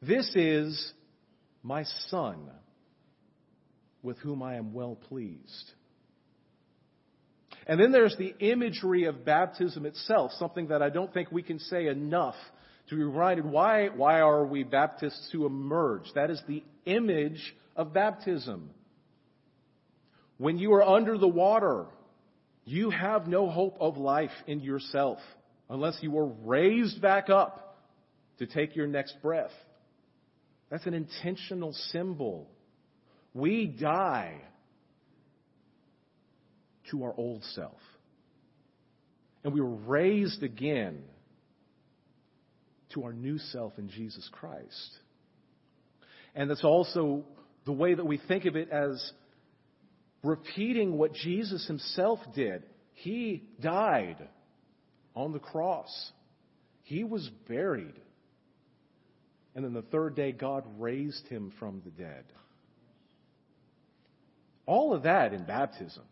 This 0.02 0.34
is 0.34 0.94
my 1.62 1.84
Son, 2.08 2.50
with 4.02 4.18
whom 4.20 4.42
I 4.42 4.56
am 4.56 4.72
well 4.72 4.96
pleased. 4.96 5.72
And 7.68 7.78
then 7.78 7.92
there's 7.92 8.16
the 8.16 8.34
imagery 8.40 9.08
of 9.08 9.26
baptism 9.26 9.86
itself, 9.86 10.32
something 10.40 10.70
that 10.70 10.82
I 10.82 10.90
don't 10.90 11.14
think 11.14 11.30
we 11.30 11.44
can 11.44 11.60
say 11.60 11.88
enough 11.88 12.36
to 12.92 12.96
be 12.96 13.04
reminded 13.04 13.44
why, 13.44 13.90
why 13.90 14.22
are 14.22 14.46
we 14.46 14.64
Baptists 14.64 15.28
who 15.34 15.46
emerge? 15.46 16.06
That 16.16 16.30
is 16.30 16.42
the 16.48 16.64
image 16.86 17.54
of 17.76 17.94
baptism. 17.94 18.70
When 20.38 20.58
you 20.58 20.72
are 20.76 20.84
under 20.84 21.18
the 21.18 21.28
water, 21.28 21.88
you 22.66 22.90
have 22.90 23.28
no 23.28 23.50
hope 23.50 23.78
of 23.80 23.98
life 23.98 24.32
in 24.48 24.62
yourself 24.62 25.20
unless 25.70 25.98
you 26.02 26.18
are 26.18 26.26
raised 26.26 27.02
back 27.02 27.30
up 27.30 27.78
to 28.40 28.46
take 28.46 28.76
your 28.76 28.88
next 28.88 29.22
breath. 29.22 29.52
That's 30.70 30.86
an 30.86 30.94
intentional 30.94 31.74
symbol 31.92 32.50
We 33.34 33.66
die 33.66 34.42
to 36.92 37.04
our 37.04 37.14
old 37.18 37.44
self. 37.56 37.80
And 39.44 39.54
we 39.54 39.62
were 39.62 39.76
raised 39.76 40.44
again 40.44 41.04
to 42.94 43.04
our 43.04 43.14
new 43.14 43.40
self 43.40 43.74
in 43.78 43.90
Jesus 43.90 44.28
Christ. 44.32 44.98
And 46.36 46.50
that's 46.50 46.64
also 46.64 47.24
the 47.66 47.72
way 47.72 47.94
that 47.94 48.06
we 48.06 48.18
think 48.18 48.46
of 48.46 48.56
it 48.56 48.70
as 48.70 49.12
repeating 50.24 50.98
what 50.98 51.14
Jesus 51.14 51.68
himself 51.68 52.20
did. 52.34 52.64
He 52.94 53.44
died 53.62 54.28
on 55.16 55.34
the 55.34 55.40
cross. 55.40 56.12
He 56.84 57.04
was 57.04 57.30
buried. 57.48 57.96
And 59.56 59.64
then 59.64 59.74
the 59.74 59.82
third 59.84 60.16
day, 60.16 60.32
God 60.32 60.64
raised 60.80 61.28
him 61.28 61.54
from 61.60 61.82
the 61.86 61.92
dead. 61.92 62.24
All 64.66 64.94
of 64.94 65.04
that 65.04 65.34
in 65.34 65.44
baptism. 65.46 66.04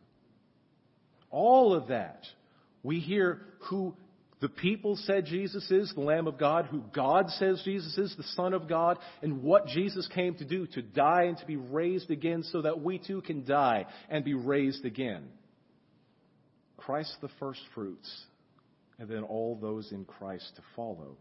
All 1.29 1.73
of 1.73 1.87
that. 1.87 2.25
We 2.83 2.99
hear 2.99 3.41
who 3.69 3.95
the 4.41 4.49
people 4.49 4.95
said 4.95 5.25
Jesus 5.25 5.69
is, 5.69 5.93
the 5.93 6.01
Lamb 6.01 6.25
of 6.25 6.39
God, 6.39 6.65
who 6.65 6.83
God 6.93 7.29
says 7.29 7.61
Jesus 7.63 7.95
is, 7.97 8.15
the 8.17 8.23
Son 8.35 8.53
of 8.55 8.67
God, 8.67 8.97
and 9.21 9.43
what 9.43 9.67
Jesus 9.67 10.07
came 10.07 10.33
to 10.35 10.45
do, 10.45 10.65
to 10.67 10.81
die 10.81 11.25
and 11.25 11.37
to 11.37 11.45
be 11.45 11.57
raised 11.57 12.09
again 12.09 12.43
so 12.51 12.63
that 12.63 12.81
we 12.81 12.97
too 12.97 13.21
can 13.21 13.45
die 13.45 13.85
and 14.09 14.25
be 14.25 14.33
raised 14.33 14.83
again. 14.83 15.29
Christ 16.75 17.15
the 17.21 17.29
first 17.39 17.61
fruits, 17.75 18.11
and 18.97 19.07
then 19.07 19.21
all 19.21 19.59
those 19.61 19.91
in 19.91 20.05
Christ 20.05 20.51
to 20.55 20.63
follow. 20.75 21.17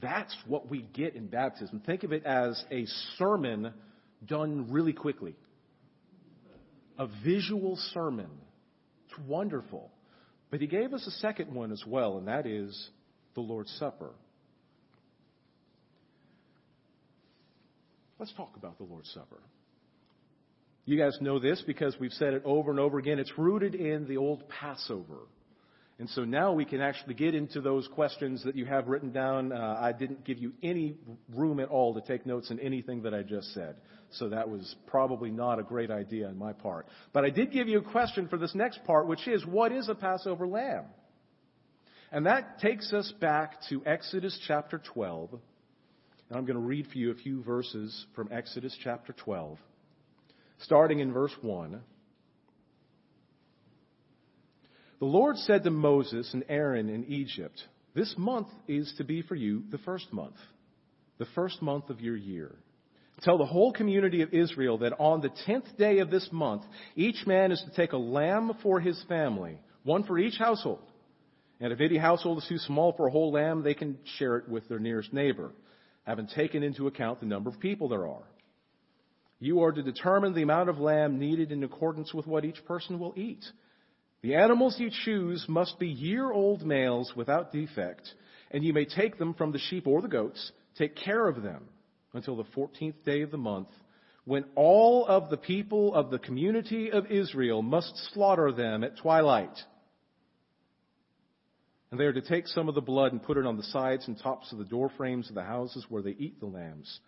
That's 0.00 0.34
what 0.46 0.70
we 0.70 0.82
get 0.94 1.16
in 1.16 1.26
baptism. 1.26 1.82
Think 1.84 2.02
of 2.02 2.12
it 2.12 2.24
as 2.24 2.64
a 2.70 2.86
sermon 3.18 3.74
done 4.24 4.70
really 4.70 4.94
quickly. 4.94 5.36
A 6.98 7.08
visual 7.22 7.76
sermon. 7.92 8.30
It's 9.06 9.18
wonderful. 9.26 9.90
But 10.50 10.60
he 10.60 10.66
gave 10.66 10.94
us 10.94 11.06
a 11.06 11.10
second 11.10 11.52
one 11.52 11.72
as 11.72 11.82
well, 11.86 12.18
and 12.18 12.28
that 12.28 12.46
is 12.46 12.88
the 13.34 13.40
Lord's 13.40 13.70
Supper. 13.78 14.10
Let's 18.18 18.32
talk 18.32 18.56
about 18.56 18.78
the 18.78 18.84
Lord's 18.84 19.10
Supper. 19.10 19.40
You 20.86 20.98
guys 20.98 21.18
know 21.20 21.38
this 21.38 21.62
because 21.66 21.94
we've 22.00 22.12
said 22.12 22.32
it 22.32 22.42
over 22.44 22.70
and 22.70 22.80
over 22.80 22.98
again. 22.98 23.18
It's 23.18 23.36
rooted 23.36 23.74
in 23.74 24.08
the 24.08 24.16
old 24.16 24.48
Passover. 24.48 25.18
And 25.98 26.08
so 26.10 26.24
now 26.24 26.52
we 26.52 26.64
can 26.64 26.80
actually 26.80 27.14
get 27.14 27.34
into 27.34 27.60
those 27.60 27.88
questions 27.88 28.44
that 28.44 28.54
you 28.54 28.64
have 28.66 28.86
written 28.86 29.10
down. 29.10 29.50
Uh, 29.50 29.78
I 29.80 29.90
didn't 29.90 30.24
give 30.24 30.38
you 30.38 30.52
any 30.62 30.96
room 31.34 31.58
at 31.58 31.68
all 31.68 31.94
to 31.94 32.00
take 32.00 32.24
notes 32.24 32.52
in 32.52 32.60
anything 32.60 33.02
that 33.02 33.12
I 33.12 33.22
just 33.22 33.52
said. 33.52 33.76
So 34.12 34.28
that 34.28 34.48
was 34.48 34.76
probably 34.86 35.30
not 35.30 35.58
a 35.58 35.64
great 35.64 35.90
idea 35.90 36.28
on 36.28 36.38
my 36.38 36.52
part. 36.52 36.86
But 37.12 37.24
I 37.24 37.30
did 37.30 37.50
give 37.50 37.66
you 37.66 37.78
a 37.78 37.82
question 37.82 38.28
for 38.28 38.36
this 38.36 38.54
next 38.54 38.84
part, 38.84 39.08
which 39.08 39.26
is, 39.26 39.44
what 39.44 39.72
is 39.72 39.88
a 39.88 39.94
Passover 39.94 40.46
lamb? 40.46 40.84
And 42.12 42.26
that 42.26 42.60
takes 42.60 42.92
us 42.92 43.12
back 43.20 43.56
to 43.68 43.82
Exodus 43.84 44.38
chapter 44.46 44.80
12. 44.94 45.32
And 45.32 46.38
I'm 46.38 46.46
going 46.46 46.58
to 46.58 46.64
read 46.64 46.86
for 46.86 46.96
you 46.96 47.10
a 47.10 47.16
few 47.16 47.42
verses 47.42 48.06
from 48.14 48.28
Exodus 48.30 48.76
chapter 48.84 49.12
12, 49.12 49.58
starting 50.60 51.00
in 51.00 51.12
verse 51.12 51.34
1. 51.42 51.80
The 54.98 55.06
Lord 55.06 55.36
said 55.36 55.62
to 55.64 55.70
Moses 55.70 56.32
and 56.34 56.44
Aaron 56.48 56.88
in 56.88 57.04
Egypt, 57.04 57.62
This 57.94 58.14
month 58.18 58.48
is 58.66 58.92
to 58.98 59.04
be 59.04 59.22
for 59.22 59.36
you 59.36 59.62
the 59.70 59.78
first 59.78 60.12
month, 60.12 60.34
the 61.18 61.26
first 61.36 61.62
month 61.62 61.88
of 61.88 62.00
your 62.00 62.16
year. 62.16 62.54
Tell 63.22 63.38
the 63.38 63.46
whole 63.46 63.72
community 63.72 64.22
of 64.22 64.32
Israel 64.32 64.78
that 64.78 64.98
on 64.98 65.20
the 65.20 65.30
tenth 65.46 65.76
day 65.76 65.98
of 65.98 66.10
this 66.10 66.28
month, 66.32 66.62
each 66.96 67.26
man 67.26 67.52
is 67.52 67.62
to 67.64 67.76
take 67.76 67.92
a 67.92 67.96
lamb 67.98 68.52
for 68.62 68.80
his 68.80 69.00
family, 69.08 69.58
one 69.84 70.04
for 70.04 70.18
each 70.18 70.36
household. 70.36 70.82
And 71.60 71.72
if 71.72 71.80
any 71.80 71.96
household 71.96 72.38
is 72.38 72.48
too 72.48 72.58
small 72.58 72.92
for 72.92 73.08
a 73.08 73.10
whole 73.10 73.32
lamb, 73.32 73.62
they 73.62 73.74
can 73.74 73.98
share 74.18 74.36
it 74.36 74.48
with 74.48 74.68
their 74.68 74.78
nearest 74.78 75.12
neighbor, 75.12 75.52
having 76.04 76.28
taken 76.28 76.62
into 76.62 76.86
account 76.86 77.20
the 77.20 77.26
number 77.26 77.50
of 77.50 77.58
people 77.58 77.88
there 77.88 78.06
are. 78.06 78.22
You 79.40 79.62
are 79.62 79.72
to 79.72 79.82
determine 79.82 80.34
the 80.34 80.42
amount 80.42 80.68
of 80.68 80.78
lamb 80.78 81.18
needed 81.18 81.52
in 81.52 81.62
accordance 81.62 82.12
with 82.12 82.26
what 82.26 82.44
each 82.44 82.64
person 82.64 82.98
will 82.98 83.14
eat. 83.16 83.44
The 84.22 84.34
animals 84.34 84.78
you 84.78 84.90
choose 85.04 85.44
must 85.48 85.78
be 85.78 85.88
year 85.88 86.32
old 86.32 86.62
males 86.66 87.12
without 87.14 87.52
defect, 87.52 88.08
and 88.50 88.64
you 88.64 88.72
may 88.72 88.84
take 88.84 89.18
them 89.18 89.34
from 89.34 89.52
the 89.52 89.58
sheep 89.58 89.86
or 89.86 90.02
the 90.02 90.08
goats. 90.08 90.52
Take 90.76 90.96
care 90.96 91.28
of 91.28 91.42
them 91.42 91.68
until 92.14 92.36
the 92.36 92.44
14th 92.44 93.04
day 93.04 93.22
of 93.22 93.30
the 93.30 93.38
month, 93.38 93.68
when 94.24 94.44
all 94.56 95.06
of 95.06 95.30
the 95.30 95.36
people 95.36 95.94
of 95.94 96.10
the 96.10 96.18
community 96.18 96.90
of 96.90 97.06
Israel 97.06 97.62
must 97.62 97.96
slaughter 98.12 98.50
them 98.52 98.82
at 98.82 98.96
twilight. 98.98 99.56
And 101.90 101.98
they 101.98 102.04
are 102.04 102.12
to 102.12 102.20
take 102.20 102.46
some 102.48 102.68
of 102.68 102.74
the 102.74 102.80
blood 102.80 103.12
and 103.12 103.22
put 103.22 103.38
it 103.38 103.46
on 103.46 103.56
the 103.56 103.62
sides 103.62 104.06
and 104.08 104.18
tops 104.18 104.52
of 104.52 104.58
the 104.58 104.64
door 104.64 104.90
frames 104.96 105.28
of 105.28 105.34
the 105.34 105.42
houses 105.42 105.86
where 105.88 106.02
they 106.02 106.16
eat 106.18 106.38
the 106.40 106.46
lambs. 106.46 107.00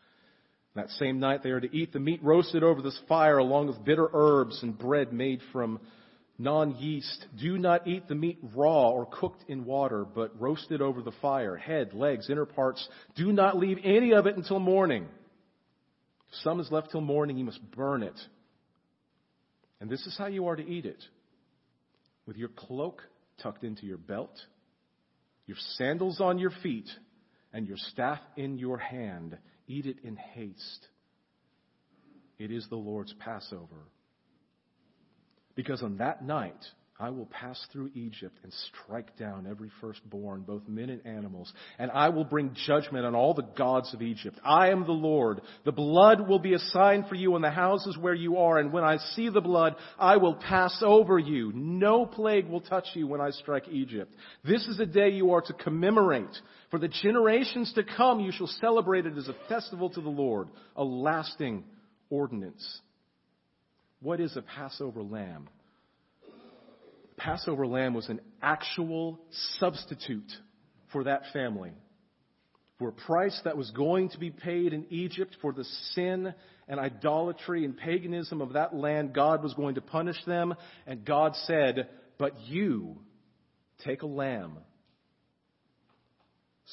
That 0.74 0.88
same 0.90 1.18
night 1.18 1.42
they 1.42 1.50
are 1.50 1.60
to 1.60 1.76
eat 1.76 1.92
the 1.92 1.98
meat 1.98 2.22
roasted 2.22 2.62
over 2.62 2.80
this 2.80 2.98
fire 3.08 3.38
along 3.38 3.66
with 3.66 3.84
bitter 3.84 4.08
herbs 4.12 4.62
and 4.62 4.78
bread 4.78 5.12
made 5.12 5.40
from 5.52 5.80
non 6.40 6.76
yeast. 6.76 7.26
Do 7.38 7.58
not 7.58 7.86
eat 7.86 8.08
the 8.08 8.14
meat 8.14 8.38
raw 8.54 8.88
or 8.88 9.06
cooked 9.06 9.44
in 9.48 9.64
water, 9.64 10.04
but 10.04 10.40
roasted 10.40 10.80
over 10.80 11.02
the 11.02 11.12
fire, 11.20 11.56
head, 11.56 11.92
legs, 11.92 12.30
inner 12.30 12.46
parts. 12.46 12.88
Do 13.14 13.30
not 13.30 13.58
leave 13.58 13.78
any 13.84 14.14
of 14.14 14.26
it 14.26 14.36
until 14.36 14.58
morning. 14.58 15.06
If 16.28 16.34
some 16.42 16.58
is 16.58 16.70
left 16.70 16.92
till 16.92 17.02
morning, 17.02 17.36
you 17.36 17.44
must 17.44 17.60
burn 17.72 18.02
it. 18.02 18.18
And 19.80 19.90
this 19.90 20.06
is 20.06 20.16
how 20.16 20.26
you 20.26 20.46
are 20.46 20.56
to 20.56 20.66
eat 20.66 20.86
it 20.86 21.02
with 22.26 22.36
your 22.36 22.48
cloak 22.48 23.02
tucked 23.42 23.64
into 23.64 23.86
your 23.86 23.98
belt, 23.98 24.36
your 25.46 25.56
sandals 25.76 26.20
on 26.20 26.38
your 26.38 26.52
feet, 26.62 26.88
and 27.52 27.66
your 27.66 27.76
staff 27.76 28.20
in 28.36 28.58
your 28.58 28.78
hand. 28.78 29.36
Eat 29.66 29.86
it 29.86 29.96
in 30.04 30.16
haste. 30.16 30.86
It 32.38 32.50
is 32.50 32.66
the 32.68 32.76
Lord's 32.76 33.12
Passover. 33.18 33.88
Because 35.60 35.82
on 35.82 35.98
that 35.98 36.24
night, 36.24 36.56
I 36.98 37.10
will 37.10 37.26
pass 37.26 37.62
through 37.70 37.90
Egypt 37.92 38.34
and 38.42 38.50
strike 38.72 39.14
down 39.18 39.46
every 39.46 39.70
firstborn, 39.82 40.40
both 40.40 40.66
men 40.66 40.88
and 40.88 41.06
animals, 41.06 41.52
and 41.78 41.90
I 41.90 42.08
will 42.08 42.24
bring 42.24 42.56
judgment 42.66 43.04
on 43.04 43.14
all 43.14 43.34
the 43.34 43.46
gods 43.58 43.92
of 43.92 44.00
Egypt. 44.00 44.40
I 44.42 44.70
am 44.70 44.86
the 44.86 44.92
Lord. 44.92 45.42
The 45.66 45.72
blood 45.72 46.26
will 46.26 46.38
be 46.38 46.54
a 46.54 46.58
sign 46.58 47.04
for 47.10 47.14
you 47.14 47.36
in 47.36 47.42
the 47.42 47.50
houses 47.50 47.98
where 47.98 48.14
you 48.14 48.38
are, 48.38 48.58
and 48.58 48.72
when 48.72 48.84
I 48.84 48.96
see 49.14 49.28
the 49.28 49.42
blood, 49.42 49.76
I 49.98 50.16
will 50.16 50.36
pass 50.36 50.82
over 50.82 51.18
you. 51.18 51.52
No 51.54 52.06
plague 52.06 52.48
will 52.48 52.62
touch 52.62 52.86
you 52.94 53.06
when 53.06 53.20
I 53.20 53.28
strike 53.28 53.68
Egypt. 53.68 54.14
This 54.42 54.66
is 54.66 54.80
a 54.80 54.86
day 54.86 55.10
you 55.10 55.32
are 55.32 55.42
to 55.42 55.52
commemorate. 55.52 56.34
For 56.70 56.78
the 56.78 56.88
generations 56.88 57.70
to 57.74 57.84
come, 57.84 58.20
you 58.20 58.32
shall 58.32 58.50
celebrate 58.62 59.04
it 59.04 59.18
as 59.18 59.28
a 59.28 59.36
festival 59.50 59.90
to 59.90 60.00
the 60.00 60.08
Lord, 60.08 60.48
a 60.74 60.84
lasting 60.84 61.64
ordinance. 62.08 62.80
What 64.02 64.20
is 64.20 64.36
a 64.36 64.42
Passover 64.42 65.02
lamb? 65.02 65.48
Passover 67.16 67.66
lamb 67.66 67.92
was 67.92 68.08
an 68.08 68.20
actual 68.40 69.20
substitute 69.58 70.32
for 70.90 71.04
that 71.04 71.22
family. 71.32 71.72
For 72.78 72.88
a 72.88 72.92
price 72.92 73.38
that 73.44 73.58
was 73.58 73.70
going 73.72 74.08
to 74.10 74.18
be 74.18 74.30
paid 74.30 74.72
in 74.72 74.86
Egypt 74.88 75.36
for 75.42 75.52
the 75.52 75.64
sin 75.92 76.32
and 76.66 76.80
idolatry 76.80 77.66
and 77.66 77.76
paganism 77.76 78.40
of 78.40 78.54
that 78.54 78.74
land, 78.74 79.12
God 79.12 79.42
was 79.42 79.52
going 79.52 79.74
to 79.74 79.82
punish 79.82 80.16
them. 80.24 80.54
And 80.86 81.04
God 81.04 81.36
said, 81.44 81.90
But 82.16 82.40
you 82.46 82.96
take 83.84 84.00
a 84.00 84.06
lamb, 84.06 84.56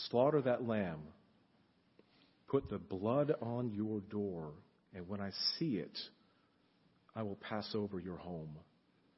slaughter 0.09 0.41
that 0.43 0.65
lamb, 0.65 0.99
put 2.47 2.69
the 2.69 2.77
blood 2.77 3.33
on 3.41 3.71
your 3.71 3.99
door, 3.99 4.53
and 4.95 5.09
when 5.09 5.19
I 5.19 5.31
see 5.59 5.75
it, 5.75 5.97
I 7.17 7.23
will 7.23 7.37
pass 7.49 7.67
over 7.73 7.99
your 7.99 8.17
home 8.17 8.55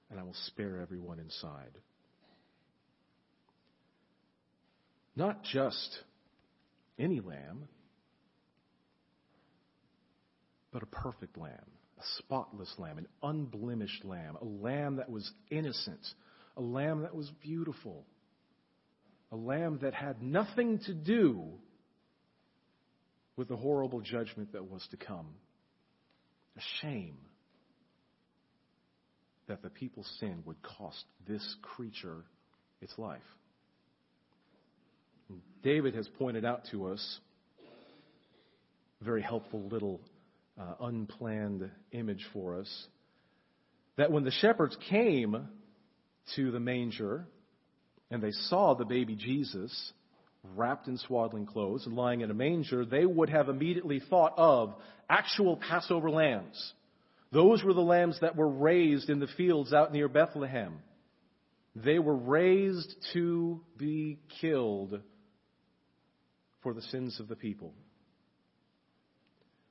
and 0.09 0.17
I 0.17 0.23
will 0.23 0.35
spare 0.45 0.79
everyone 0.79 1.19
inside. 1.19 1.77
Not 5.17 5.43
just 5.43 5.97
any 6.97 7.19
lamb, 7.19 7.67
but 10.71 10.81
a 10.81 10.85
perfect 10.85 11.37
lamb, 11.37 11.51
a 11.97 12.03
spotless 12.19 12.73
lamb, 12.77 12.99
an 12.99 13.07
unblemished 13.21 14.05
lamb, 14.05 14.37
a 14.41 14.45
lamb 14.45 14.95
that 14.95 15.09
was 15.09 15.29
innocent, 15.51 15.99
a 16.55 16.61
lamb 16.61 17.01
that 17.01 17.13
was 17.13 17.29
beautiful, 17.41 18.05
a 19.33 19.35
lamb 19.35 19.79
that 19.81 19.93
had 19.93 20.23
nothing 20.23 20.79
to 20.85 20.93
do 20.93 21.49
with 23.35 23.49
the 23.49 23.57
horrible 23.57 23.99
judgment 23.99 24.53
that 24.53 24.63
was 24.71 24.87
to 24.91 24.97
come. 24.97 25.27
A 26.57 26.61
shame 26.81 27.17
that 29.49 29.61
the 29.61 29.69
people's 29.69 30.09
sin 30.19 30.41
would 30.45 30.61
cost 30.61 31.03
this 31.27 31.55
creature 31.61 32.23
its 32.81 32.93
life. 32.97 33.21
David 35.61 35.95
has 35.95 36.07
pointed 36.17 36.45
out 36.45 36.61
to 36.71 36.87
us 36.87 37.19
a 39.01 39.03
very 39.03 39.21
helpful 39.21 39.67
little 39.69 39.99
uh, 40.57 40.75
unplanned 40.81 41.69
image 41.91 42.25
for 42.31 42.59
us. 42.59 42.87
That 43.97 44.11
when 44.11 44.23
the 44.23 44.31
shepherds 44.31 44.77
came 44.89 45.49
to 46.35 46.51
the 46.51 46.59
manger 46.59 47.27
and 48.09 48.21
they 48.21 48.31
saw 48.31 48.75
the 48.75 48.85
baby 48.85 49.15
Jesus 49.15 49.93
wrapped 50.55 50.87
in 50.87 50.97
swaddling 50.97 51.45
clothes 51.45 51.85
and 51.85 51.95
lying 51.95 52.21
in 52.21 52.31
a 52.31 52.35
manger, 52.35 52.85
they 52.85 53.05
would 53.05 53.29
have 53.29 53.49
immediately 53.49 53.99
thought 54.09 54.33
of 54.37 54.73
actual 55.09 55.57
Passover 55.57 56.09
lambs. 56.09 56.73
Those 57.31 57.63
were 57.63 57.73
the 57.73 57.81
lambs 57.81 58.19
that 58.21 58.35
were 58.35 58.49
raised 58.49 59.09
in 59.09 59.19
the 59.19 59.27
fields 59.37 59.73
out 59.73 59.93
near 59.93 60.07
Bethlehem. 60.07 60.79
They 61.75 61.99
were 61.99 62.15
raised 62.15 62.95
to 63.13 63.61
be 63.77 64.19
killed 64.41 64.99
for 66.63 66.73
the 66.73 66.81
sins 66.83 67.19
of 67.19 67.27
the 67.27 67.35
people. 67.35 67.73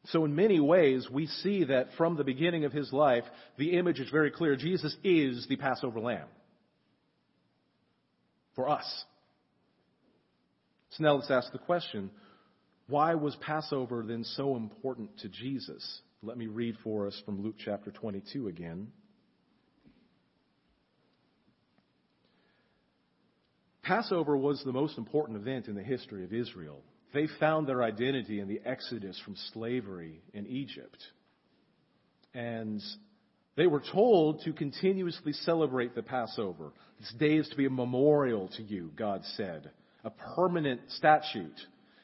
So, 0.06 0.24
in 0.24 0.34
many 0.34 0.58
ways, 0.58 1.06
we 1.10 1.26
see 1.26 1.64
that 1.64 1.88
from 1.98 2.16
the 2.16 2.24
beginning 2.24 2.64
of 2.64 2.72
his 2.72 2.92
life, 2.92 3.24
the 3.58 3.76
image 3.76 4.00
is 4.00 4.08
very 4.10 4.30
clear. 4.30 4.56
Jesus 4.56 4.96
is 5.04 5.46
the 5.48 5.56
Passover 5.56 6.00
lamb 6.00 6.28
for 8.54 8.70
us. 8.70 8.86
So, 10.90 11.02
now 11.02 11.14
let's 11.16 11.30
ask 11.30 11.52
the 11.52 11.58
question 11.58 12.10
why 12.86 13.16
was 13.16 13.36
Passover 13.36 14.02
then 14.06 14.24
so 14.24 14.56
important 14.56 15.18
to 15.18 15.28
Jesus? 15.28 16.00
Let 16.22 16.36
me 16.36 16.48
read 16.48 16.76
for 16.82 17.06
us 17.06 17.22
from 17.24 17.44
Luke 17.44 17.54
chapter 17.64 17.92
22 17.92 18.48
again. 18.48 18.88
Passover 23.84 24.36
was 24.36 24.60
the 24.64 24.72
most 24.72 24.98
important 24.98 25.38
event 25.38 25.68
in 25.68 25.76
the 25.76 25.82
history 25.82 26.24
of 26.24 26.32
Israel. 26.32 26.82
They 27.14 27.28
found 27.38 27.68
their 27.68 27.84
identity 27.84 28.40
in 28.40 28.48
the 28.48 28.60
exodus 28.66 29.18
from 29.24 29.36
slavery 29.52 30.20
in 30.34 30.46
Egypt. 30.48 30.98
And 32.34 32.82
they 33.56 33.68
were 33.68 33.82
told 33.92 34.42
to 34.42 34.52
continuously 34.52 35.32
celebrate 35.32 35.94
the 35.94 36.02
Passover. 36.02 36.72
This 36.98 37.14
day 37.16 37.36
is 37.36 37.48
to 37.50 37.56
be 37.56 37.66
a 37.66 37.70
memorial 37.70 38.48
to 38.56 38.62
you, 38.64 38.90
God 38.96 39.22
said, 39.36 39.70
a 40.02 40.10
permanent 40.10 40.80
statute. 40.88 41.60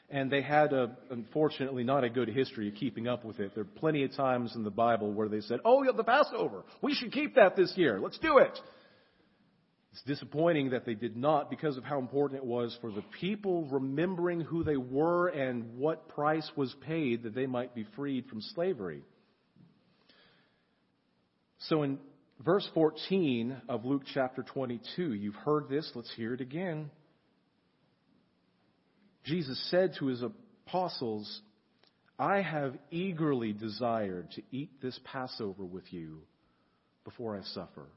And 0.09 0.31
they 0.31 0.41
had, 0.41 0.71
a, 0.71 0.95
unfortunately, 1.09 1.83
not 1.83 2.03
a 2.03 2.09
good 2.09 2.29
history 2.29 2.67
of 2.67 2.75
keeping 2.75 3.07
up 3.07 3.25
with 3.25 3.39
it. 3.39 3.55
There 3.55 3.63
are 3.63 3.79
plenty 3.79 4.03
of 4.03 4.15
times 4.15 4.55
in 4.55 4.63
the 4.63 4.69
Bible 4.69 5.11
where 5.11 5.27
they 5.27 5.41
said, 5.41 5.59
Oh, 5.65 5.83
the 5.83 6.03
Passover. 6.03 6.63
We 6.81 6.93
should 6.93 7.11
keep 7.11 7.35
that 7.35 7.55
this 7.55 7.73
year. 7.75 7.99
Let's 7.99 8.19
do 8.19 8.37
it. 8.37 8.57
It's 9.95 10.03
disappointing 10.03 10.71
that 10.71 10.85
they 10.85 10.93
did 10.93 11.15
not 11.15 11.49
because 11.49 11.77
of 11.77 11.85
how 11.85 11.99
important 11.99 12.41
it 12.41 12.45
was 12.45 12.77
for 12.81 12.91
the 12.91 13.03
people 13.21 13.65
remembering 13.69 14.41
who 14.41 14.61
they 14.61 14.75
were 14.75 15.29
and 15.29 15.77
what 15.77 16.09
price 16.09 16.51
was 16.57 16.75
paid 16.81 17.23
that 17.23 17.33
they 17.33 17.47
might 17.47 17.73
be 17.73 17.85
freed 17.95 18.27
from 18.27 18.41
slavery. 18.41 19.03
So 21.59 21.83
in 21.83 21.97
verse 22.43 22.67
14 22.73 23.55
of 23.69 23.85
Luke 23.85 24.03
chapter 24.13 24.43
22, 24.43 25.13
you've 25.13 25.35
heard 25.35 25.69
this, 25.69 25.89
let's 25.95 26.13
hear 26.13 26.33
it 26.33 26.41
again. 26.41 26.91
Jesus 29.25 29.59
said 29.71 29.95
to 29.99 30.05
his 30.05 30.23
apostles, 30.23 31.41
I 32.17 32.41
have 32.41 32.77
eagerly 32.91 33.53
desired 33.53 34.31
to 34.31 34.41
eat 34.51 34.81
this 34.81 34.99
Passover 35.03 35.65
with 35.65 35.91
you 35.91 36.21
before 37.03 37.35
I 37.35 37.41
suffer. 37.53 37.87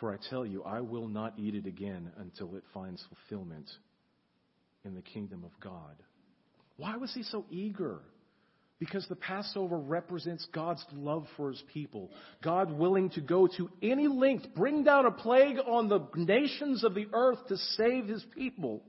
For 0.00 0.12
I 0.12 0.16
tell 0.30 0.44
you, 0.44 0.62
I 0.64 0.80
will 0.80 1.08
not 1.08 1.34
eat 1.38 1.54
it 1.54 1.66
again 1.66 2.10
until 2.18 2.56
it 2.56 2.64
finds 2.72 3.04
fulfillment 3.08 3.70
in 4.84 4.94
the 4.94 5.02
kingdom 5.02 5.44
of 5.44 5.52
God. 5.60 5.94
Why 6.76 6.96
was 6.96 7.12
he 7.14 7.22
so 7.22 7.44
eager? 7.50 8.00
Because 8.80 9.06
the 9.08 9.16
Passover 9.16 9.78
represents 9.78 10.46
God's 10.52 10.84
love 10.92 11.26
for 11.36 11.50
his 11.50 11.62
people. 11.72 12.10
God 12.42 12.72
willing 12.72 13.10
to 13.10 13.20
go 13.20 13.46
to 13.56 13.70
any 13.80 14.08
length, 14.08 14.48
bring 14.56 14.82
down 14.82 15.06
a 15.06 15.12
plague 15.12 15.58
on 15.64 15.88
the 15.88 16.00
nations 16.16 16.82
of 16.82 16.94
the 16.94 17.06
earth 17.12 17.46
to 17.48 17.56
save 17.56 18.06
his 18.06 18.24
people. 18.34 18.82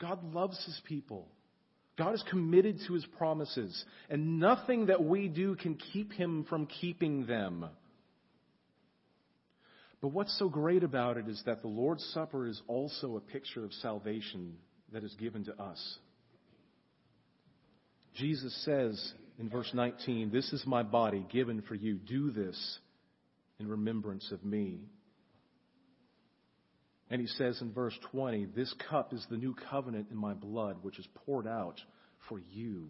God 0.00 0.34
loves 0.34 0.62
his 0.64 0.80
people. 0.86 1.28
God 1.96 2.14
is 2.14 2.24
committed 2.28 2.78
to 2.86 2.92
his 2.92 3.06
promises, 3.16 3.84
and 4.10 4.38
nothing 4.38 4.86
that 4.86 5.02
we 5.02 5.28
do 5.28 5.56
can 5.56 5.76
keep 5.92 6.12
him 6.12 6.44
from 6.48 6.66
keeping 6.66 7.26
them. 7.26 7.66
But 10.02 10.08
what's 10.08 10.38
so 10.38 10.48
great 10.48 10.82
about 10.82 11.16
it 11.16 11.26
is 11.26 11.42
that 11.46 11.62
the 11.62 11.68
Lord's 11.68 12.04
Supper 12.12 12.46
is 12.46 12.60
also 12.68 13.16
a 13.16 13.20
picture 13.20 13.64
of 13.64 13.72
salvation 13.72 14.56
that 14.92 15.04
is 15.04 15.14
given 15.14 15.44
to 15.46 15.62
us. 15.62 15.98
Jesus 18.14 18.54
says 18.64 19.12
in 19.38 19.48
verse 19.48 19.70
19, 19.72 20.30
This 20.30 20.52
is 20.52 20.64
my 20.66 20.82
body 20.82 21.26
given 21.30 21.62
for 21.62 21.74
you. 21.74 21.94
Do 21.96 22.30
this 22.30 22.78
in 23.58 23.68
remembrance 23.68 24.30
of 24.32 24.44
me. 24.44 24.80
And 27.10 27.20
he 27.20 27.26
says 27.26 27.60
in 27.60 27.72
verse 27.72 27.96
20, 28.10 28.46
This 28.56 28.74
cup 28.90 29.12
is 29.12 29.24
the 29.30 29.36
new 29.36 29.54
covenant 29.70 30.08
in 30.10 30.16
my 30.16 30.34
blood, 30.34 30.78
which 30.82 30.98
is 30.98 31.06
poured 31.24 31.46
out 31.46 31.80
for 32.28 32.38
you. 32.38 32.88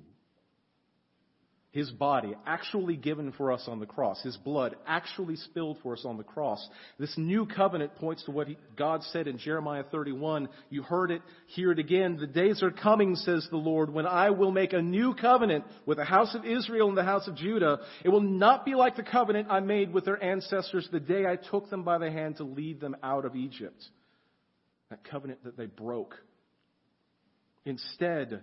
His 1.77 1.91
body 1.91 2.33
actually 2.47 2.97
given 2.97 3.33
for 3.33 3.53
us 3.53 3.65
on 3.69 3.81
the 3.81 3.87
cross, 3.87 4.23
His 4.23 4.39
blood 4.39 4.77
actually 4.87 5.37
spilled 5.37 5.77
for 5.83 5.93
us 5.93 6.07
on 6.07 6.17
the 6.17 6.25
cross. 6.25 6.67
This 6.99 7.13
new 7.19 7.45
covenant 7.45 7.97
points 7.97 8.25
to 8.25 8.31
what 8.31 8.49
God 8.77 9.03
said 9.03 9.29
in 9.29 9.37
Jeremiah 9.37 9.83
31. 9.83 10.49
You 10.71 10.83
heard 10.83 11.11
it, 11.11 11.21
hear 11.49 11.73
it 11.73 11.79
again. 11.79 12.17
The 12.17 12.27
days 12.27 12.63
are 12.63 12.71
coming, 12.71 13.15
says 13.15 13.47
the 13.51 13.59
Lord, 13.59 13.93
when 13.93 14.07
I 14.07 14.31
will 14.31 14.53
make 14.53 14.73
a 14.73 14.81
new 14.81 15.13
covenant 15.13 15.67
with 15.85 15.99
the 15.99 16.05
house 16.07 16.35
of 16.35 16.47
Israel 16.47 16.89
and 16.89 16.97
the 16.97 17.05
house 17.05 17.29
of 17.29 17.37
Judah. 17.37 17.81
It 18.03 18.09
will 18.09 18.23
not 18.23 18.65
be 18.65 18.75
like 18.75 18.97
the 18.97 19.03
covenant 19.03 19.49
I 19.51 19.61
made 19.61 19.93
with 19.93 20.07
their 20.07 20.23
ancestors 20.25 20.89
the 20.91 20.99
day 20.99 21.27
I 21.27 21.37
took 21.37 21.69
them 21.69 21.83
by 21.83 21.99
the 21.99 22.11
hand 22.11 22.39
to 22.39 22.45
lead 22.45 22.81
them 22.81 22.97
out 23.03 23.27
of 23.27 23.37
Egypt. 23.37 23.85
That 24.91 25.05
covenant 25.05 25.45
that 25.45 25.57
they 25.57 25.67
broke. 25.67 26.15
Instead, 27.65 28.43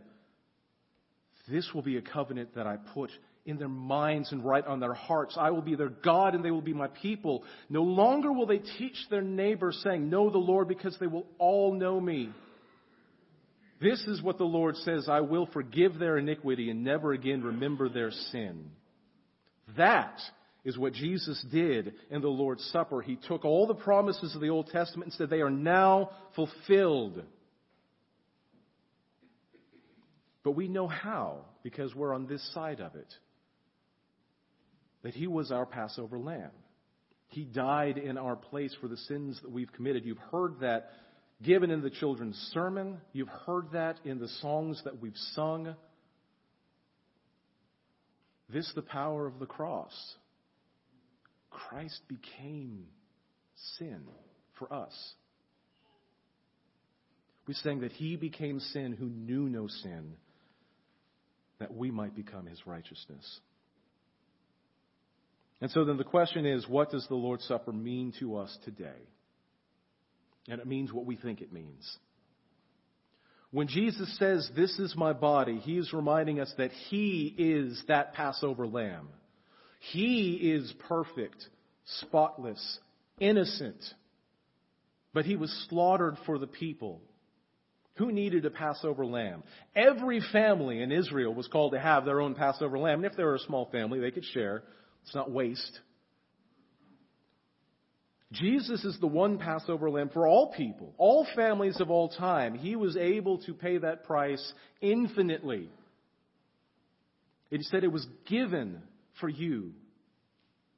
this 1.48 1.70
will 1.74 1.82
be 1.82 1.98
a 1.98 2.02
covenant 2.02 2.56
that 2.56 2.68
I 2.68 2.78
put 2.94 3.10
in 3.46 3.58
their 3.58 3.70
minds 3.70 4.32
and 4.32 4.44
write 4.44 4.68
on 4.68 4.80
their 4.80 4.94
hearts. 4.94 5.38
I 5.40 5.52
will 5.52 5.62
be 5.62 5.76
their 5.76 5.90
God 5.90 6.36
and 6.36 6.44
they 6.44 6.52
will 6.52 6.62
be 6.62 6.74
my 6.74 6.88
people. 6.88 7.44
No 7.70 7.84
longer 7.84 8.32
will 8.32 8.46
they 8.46 8.60
teach 8.60 8.96
their 9.10 9.22
neighbor 9.22 9.72
saying, 9.72 10.10
Know 10.10 10.30
the 10.30 10.38
Lord, 10.38 10.68
because 10.68 10.96
they 11.00 11.08
will 11.08 11.28
all 11.38 11.74
know 11.74 12.00
me. 12.00 12.30
This 13.82 14.02
is 14.08 14.22
what 14.22 14.38
the 14.38 14.46
Lord 14.46 14.78
says 14.78 15.10
I 15.10 15.20
will 15.20 15.46
forgive 15.48 16.00
their 16.00 16.18
iniquity 16.18 16.70
and 16.70 16.86
never 16.86 17.12
again 17.12 17.44
remember 17.44 17.90
their 17.90 18.12
sin. 18.12 18.72
That 19.76 20.18
is 20.64 20.78
what 20.78 20.94
Jesus 20.94 21.44
did 21.52 21.94
in 22.10 22.22
the 22.22 22.30
Lord's 22.30 22.64
Supper. 22.72 23.02
He 23.02 23.18
took 23.28 23.44
all 23.44 23.68
the 23.68 23.74
promises 23.74 24.34
of 24.34 24.42
the 24.42 24.50
Old 24.50 24.68
Testament 24.68 25.08
and 25.08 25.14
said 25.14 25.30
they 25.30 25.42
are 25.42 25.50
now 25.50 26.12
fulfilled. 26.36 27.24
But 30.44 30.52
we 30.52 30.68
know 30.68 30.88
how 30.88 31.46
because 31.64 31.94
we're 31.96 32.14
on 32.14 32.28
this 32.28 32.54
side 32.54 32.80
of 32.80 32.96
it. 32.96 33.14
That 35.04 35.14
he 35.14 35.28
was 35.28 35.52
our 35.52 35.66
Passover 35.66 36.18
lamb. 36.18 36.52
He 37.28 37.44
died 37.44 37.98
in 37.98 38.18
our 38.18 38.36
place 38.36 38.76
for 38.80 38.88
the 38.88 38.98
sins 38.98 39.40
that 39.42 39.52
we've 39.52 39.72
committed. 39.74 40.06
You've 40.06 40.18
heard 40.32 40.60
that 40.62 40.92
given 41.42 41.72
in 41.72 41.82
the 41.82 41.90
children's 41.90 42.38
sermon. 42.54 43.02
You've 43.12 43.28
heard 43.28 43.72
that 43.74 44.00
in 44.06 44.20
the 44.20 44.28
songs 44.28 44.82
that 44.86 45.02
we've 45.02 45.18
sung. 45.34 45.76
This 48.50 48.72
the 48.76 48.82
power 48.82 49.26
of 49.26 49.40
the 49.40 49.46
cross. 49.46 49.94
Christ 51.54 52.02
became 52.08 52.88
sin 53.78 54.02
for 54.58 54.72
us. 54.74 54.94
We 57.48 57.54
sang 57.54 57.82
that 57.82 57.92
he 57.92 58.16
became 58.16 58.60
sin 58.60 58.94
who 58.94 59.06
knew 59.06 59.50
no 59.50 59.68
sin 59.68 60.14
that 61.60 61.74
we 61.74 61.92
might 61.92 62.16
become 62.16 62.46
his 62.46 62.66
righteousness. 62.66 63.40
And 65.62 65.72
so 65.72 65.86
then 65.86 65.98
the 65.98 66.04
question 66.04 66.46
is 66.46 66.68
what 66.68 66.92
does 66.92 67.06
the 67.08 67.16
Lord's 67.16 67.46
Supper 67.46 67.72
mean 67.72 68.14
to 68.20 68.38
us 68.38 68.58
today? 68.66 69.08
And 70.50 70.60
it 70.60 70.68
means 70.68 70.92
what 70.92 71.06
we 71.06 71.16
think 71.16 71.42
it 71.42 71.54
means. 71.54 71.98
When 73.52 73.68
Jesus 73.68 74.18
says, 74.18 74.50
This 74.56 74.78
is 74.80 74.96
my 74.96 75.14
body, 75.14 75.60
he 75.60 75.78
is 75.78 75.94
reminding 75.94 76.40
us 76.40 76.52
that 76.58 76.72
he 76.90 77.34
is 77.38 77.82
that 77.88 78.14
Passover 78.14 78.68
lamb. 78.68 79.10
He 79.92 80.34
is 80.36 80.74
perfect, 80.88 81.46
spotless, 82.00 82.80
innocent. 83.20 83.82
But 85.14 85.26
he 85.26 85.36
was 85.36 85.52
slaughtered 85.70 86.18
for 86.26 86.40
the 86.40 86.48
people. 86.48 87.02
Who 87.96 88.12
needed 88.12 88.46
a 88.46 88.50
Passover 88.50 89.06
lamb? 89.06 89.44
Every 89.76 90.22
family 90.32 90.82
in 90.82 90.92
Israel 90.92 91.34
was 91.34 91.48
called 91.48 91.74
to 91.74 91.80
have 91.80 92.06
their 92.06 92.22
own 92.22 92.34
Passover 92.34 92.80
lamb. 92.80 93.04
And 93.04 93.06
if 93.06 93.18
they 93.18 93.24
were 93.24 93.36
a 93.36 93.40
small 93.40 93.70
family, 93.72 94.00
they 94.00 94.10
could 94.10 94.26
share. 94.26 94.64
It's 95.04 95.14
not 95.14 95.30
waste. 95.30 95.80
Jesus 98.32 98.84
is 98.84 98.98
the 99.00 99.08
one 99.08 99.38
Passover 99.38 99.92
lamb 99.92 100.10
for 100.12 100.26
all 100.26 100.54
people, 100.54 100.94
all 100.98 101.28
families 101.36 101.80
of 101.80 101.92
all 101.92 102.10
time. 102.10 102.56
He 102.56 102.76
was 102.76 102.98
able 102.98 103.40
to 103.44 103.54
pay 103.54 103.78
that 103.78 104.06
price 104.06 104.54
infinitely. 104.82 105.70
It 107.52 107.62
said 107.66 107.84
it 107.84 107.92
was 107.92 108.08
given 108.28 108.82
for 109.20 109.30
you. 109.30 109.74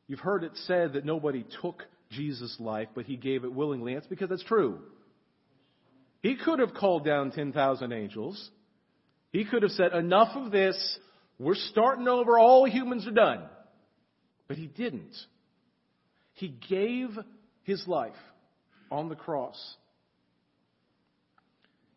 You've 0.07 0.19
heard 0.19 0.43
it 0.43 0.51
said 0.65 0.93
that 0.93 1.05
nobody 1.05 1.45
took 1.61 1.83
Jesus' 2.11 2.55
life, 2.59 2.89
but 2.93 3.05
he 3.05 3.17
gave 3.17 3.43
it 3.43 3.53
willingly. 3.53 3.95
That's 3.95 4.07
because 4.07 4.29
that's 4.29 4.43
true. 4.43 4.79
He 6.21 6.35
could 6.35 6.59
have 6.59 6.73
called 6.73 7.05
down 7.05 7.31
10,000 7.31 7.91
angels. 7.91 8.49
He 9.31 9.45
could 9.45 9.63
have 9.63 9.71
said, 9.71 9.93
enough 9.93 10.35
of 10.35 10.51
this. 10.51 10.99
We're 11.39 11.55
starting 11.55 12.07
over. 12.07 12.39
All 12.39 12.65
humans 12.65 13.07
are 13.07 13.11
done. 13.11 13.43
But 14.47 14.57
he 14.57 14.67
didn't. 14.67 15.15
He 16.33 16.47
gave 16.69 17.09
his 17.63 17.83
life 17.87 18.13
on 18.91 19.09
the 19.09 19.15
cross. 19.15 19.57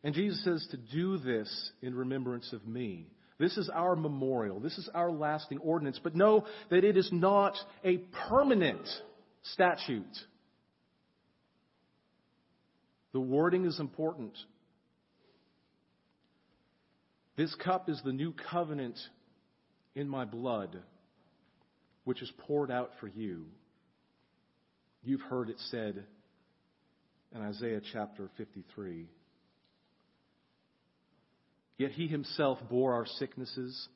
And 0.03 0.15
Jesus 0.15 0.43
says 0.45 0.67
to 0.71 0.77
do 0.77 1.19
this 1.19 1.71
in 1.83 1.95
remembrance 1.95 2.53
of 2.53 2.67
me. 2.67 3.07
This 3.39 3.57
is 3.57 3.71
our 3.73 3.95
memorial. 3.95 4.59
This 4.59 4.77
is 4.79 4.89
our 4.95 5.11
lasting 5.11 5.59
ordinance. 5.59 6.01
But 6.03 6.17
know 6.17 6.45
that 6.71 6.85
it 6.85 6.97
is 6.97 7.09
not 7.13 7.57
a 7.85 7.99
permanent 8.29 8.87
statute. 9.43 10.05
The 13.13 13.21
wording 13.21 13.65
is 13.65 13.79
important. 13.79 14.37
This 17.37 17.55
cup 17.55 17.89
is 17.89 18.01
the 18.05 18.13
new 18.13 18.35
covenant 18.51 18.99
in 19.95 20.09
my 20.09 20.25
blood, 20.25 20.77
which 22.05 22.21
is 22.21 22.33
poured 22.39 22.71
out 22.71 22.91
for 22.99 23.07
you. 23.07 23.47
You've 25.05 25.21
heard 25.21 25.49
it 25.49 25.59
said 25.71 26.05
in 27.33 27.41
Isaiah 27.41 27.81
chapter 27.93 28.29
53. 28.37 29.07
Yet 31.79 31.93
he 31.93 32.09
himself 32.09 32.59
bore 32.69 32.93
our 32.93 33.07
sicknesses 33.07 33.89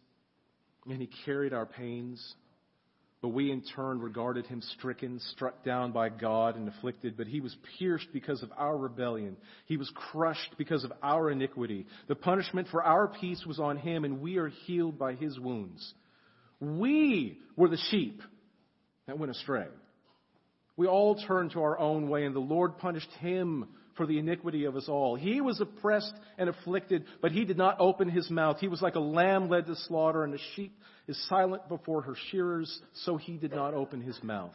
and 0.86 1.00
he 1.00 1.10
carried 1.24 1.52
our 1.52 1.66
pains. 1.66 2.34
But 3.20 3.28
we 3.28 3.52
in 3.52 3.62
turn 3.76 4.00
regarded 4.00 4.46
him 4.46 4.60
stricken, 4.76 5.20
struck 5.30 5.64
down 5.64 5.92
by 5.92 6.08
God, 6.08 6.56
and 6.56 6.66
afflicted. 6.66 7.16
But 7.16 7.28
he 7.28 7.40
was 7.40 7.56
pierced 7.78 8.08
because 8.12 8.42
of 8.42 8.50
our 8.56 8.76
rebellion. 8.76 9.36
He 9.66 9.76
was 9.76 9.90
crushed 9.94 10.54
because 10.58 10.82
of 10.82 10.92
our 11.04 11.30
iniquity. 11.30 11.86
The 12.08 12.16
punishment 12.16 12.66
for 12.72 12.82
our 12.82 13.06
peace 13.06 13.44
was 13.46 13.60
on 13.60 13.76
him, 13.76 14.04
and 14.04 14.20
we 14.20 14.38
are 14.38 14.48
healed 14.48 14.98
by 14.98 15.14
his 15.14 15.38
wounds. 15.38 15.94
We 16.60 17.38
were 17.54 17.68
the 17.68 17.78
sheep 17.90 18.20
that 19.06 19.20
went 19.20 19.30
astray. 19.30 19.68
We 20.76 20.88
all 20.88 21.14
turned 21.14 21.52
to 21.52 21.62
our 21.62 21.78
own 21.78 22.08
way, 22.08 22.24
and 22.24 22.34
the 22.34 22.40
Lord 22.40 22.78
punished 22.78 23.10
him 23.20 23.68
for 23.96 24.06
the 24.06 24.18
iniquity 24.18 24.64
of 24.64 24.76
us 24.76 24.88
all. 24.88 25.16
He 25.16 25.40
was 25.40 25.60
oppressed 25.60 26.14
and 26.38 26.48
afflicted, 26.48 27.04
but 27.20 27.32
he 27.32 27.44
did 27.44 27.58
not 27.58 27.76
open 27.78 28.08
his 28.08 28.30
mouth. 28.30 28.58
He 28.60 28.68
was 28.68 28.82
like 28.82 28.94
a 28.94 29.00
lamb 29.00 29.48
led 29.48 29.66
to 29.66 29.76
slaughter, 29.76 30.24
and 30.24 30.34
a 30.34 30.38
sheep 30.54 30.76
is 31.06 31.28
silent 31.28 31.68
before 31.68 32.02
her 32.02 32.14
shearers, 32.30 32.80
so 33.04 33.16
he 33.16 33.36
did 33.36 33.52
not 33.52 33.74
open 33.74 34.00
his 34.00 34.20
mouth. 34.22 34.54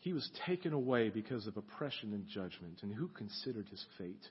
He 0.00 0.12
was 0.12 0.28
taken 0.46 0.72
away 0.72 1.10
because 1.10 1.46
of 1.46 1.56
oppression 1.56 2.12
and 2.12 2.26
judgment, 2.28 2.80
and 2.82 2.94
who 2.94 3.08
considered 3.08 3.66
his 3.68 3.84
fate? 3.98 4.28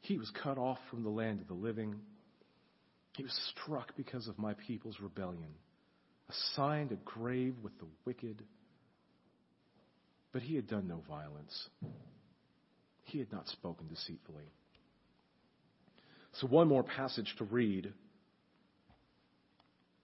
He 0.00 0.16
was 0.16 0.30
cut 0.42 0.58
off 0.58 0.78
from 0.90 1.02
the 1.02 1.10
land 1.10 1.40
of 1.40 1.48
the 1.48 1.54
living. 1.54 1.96
He 3.16 3.22
was 3.22 3.52
struck 3.54 3.96
because 3.96 4.26
of 4.28 4.38
my 4.38 4.54
people's 4.54 4.98
rebellion, 5.00 5.54
assigned 6.28 6.92
a 6.92 6.96
grave 7.04 7.54
with 7.62 7.78
the 7.78 7.86
wicked 8.06 8.42
but 10.32 10.42
he 10.42 10.54
had 10.54 10.68
done 10.68 10.86
no 10.88 11.02
violence. 11.08 11.68
He 13.04 13.18
had 13.18 13.32
not 13.32 13.48
spoken 13.48 13.88
deceitfully. 13.88 14.44
So, 16.34 16.46
one 16.46 16.68
more 16.68 16.84
passage 16.84 17.34
to 17.38 17.44
read, 17.44 17.92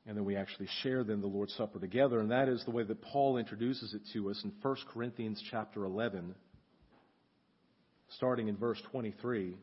and 0.06 0.16
then 0.16 0.24
we 0.24 0.36
actually 0.36 0.68
share 0.82 1.04
then 1.04 1.20
the 1.20 1.28
Lord's 1.28 1.54
Supper 1.54 1.78
together, 1.78 2.18
and 2.18 2.30
that 2.32 2.48
is 2.48 2.64
the 2.64 2.72
way 2.72 2.82
that 2.82 3.00
Paul 3.00 3.38
introduces 3.38 3.94
it 3.94 4.02
to 4.12 4.30
us 4.30 4.40
in 4.42 4.52
1 4.60 4.76
Corinthians 4.92 5.40
chapter 5.50 5.84
11, 5.84 6.34
starting 8.08 8.48
in 8.48 8.56
verse 8.56 8.80
23 8.90 9.54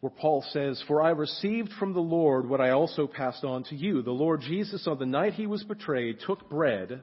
where 0.00 0.10
Paul 0.10 0.44
says, 0.50 0.82
For 0.86 1.02
I 1.02 1.10
received 1.10 1.70
from 1.78 1.92
the 1.92 2.00
Lord 2.00 2.48
what 2.48 2.60
I 2.60 2.70
also 2.70 3.06
passed 3.06 3.44
on 3.44 3.64
to 3.64 3.74
you. 3.74 4.02
The 4.02 4.10
Lord 4.10 4.40
Jesus, 4.40 4.86
on 4.86 4.98
the 4.98 5.06
night 5.06 5.34
he 5.34 5.46
was 5.46 5.64
betrayed, 5.64 6.18
took 6.24 6.48
bread. 6.48 7.02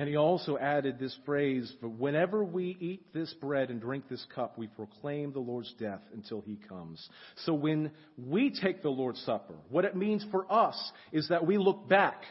And 0.00 0.08
he 0.08 0.16
also 0.16 0.56
added 0.56 0.98
this 0.98 1.14
phrase, 1.26 1.70
"For 1.78 1.86
whenever 1.86 2.42
we 2.42 2.74
eat 2.80 3.12
this 3.12 3.34
bread 3.34 3.68
and 3.68 3.82
drink 3.82 4.08
this 4.08 4.24
cup, 4.34 4.56
we 4.56 4.66
proclaim 4.66 5.30
the 5.30 5.40
Lord's 5.40 5.74
death 5.74 6.00
until 6.14 6.40
he 6.40 6.56
comes. 6.56 7.06
So 7.44 7.52
when 7.52 7.90
we 8.16 8.48
take 8.48 8.80
the 8.80 8.88
Lord's 8.88 9.20
Supper, 9.20 9.52
what 9.68 9.84
it 9.84 9.94
means 9.94 10.24
for 10.30 10.50
us 10.50 10.92
is 11.12 11.28
that 11.28 11.46
we 11.46 11.58
look 11.58 11.86
back. 11.86 12.24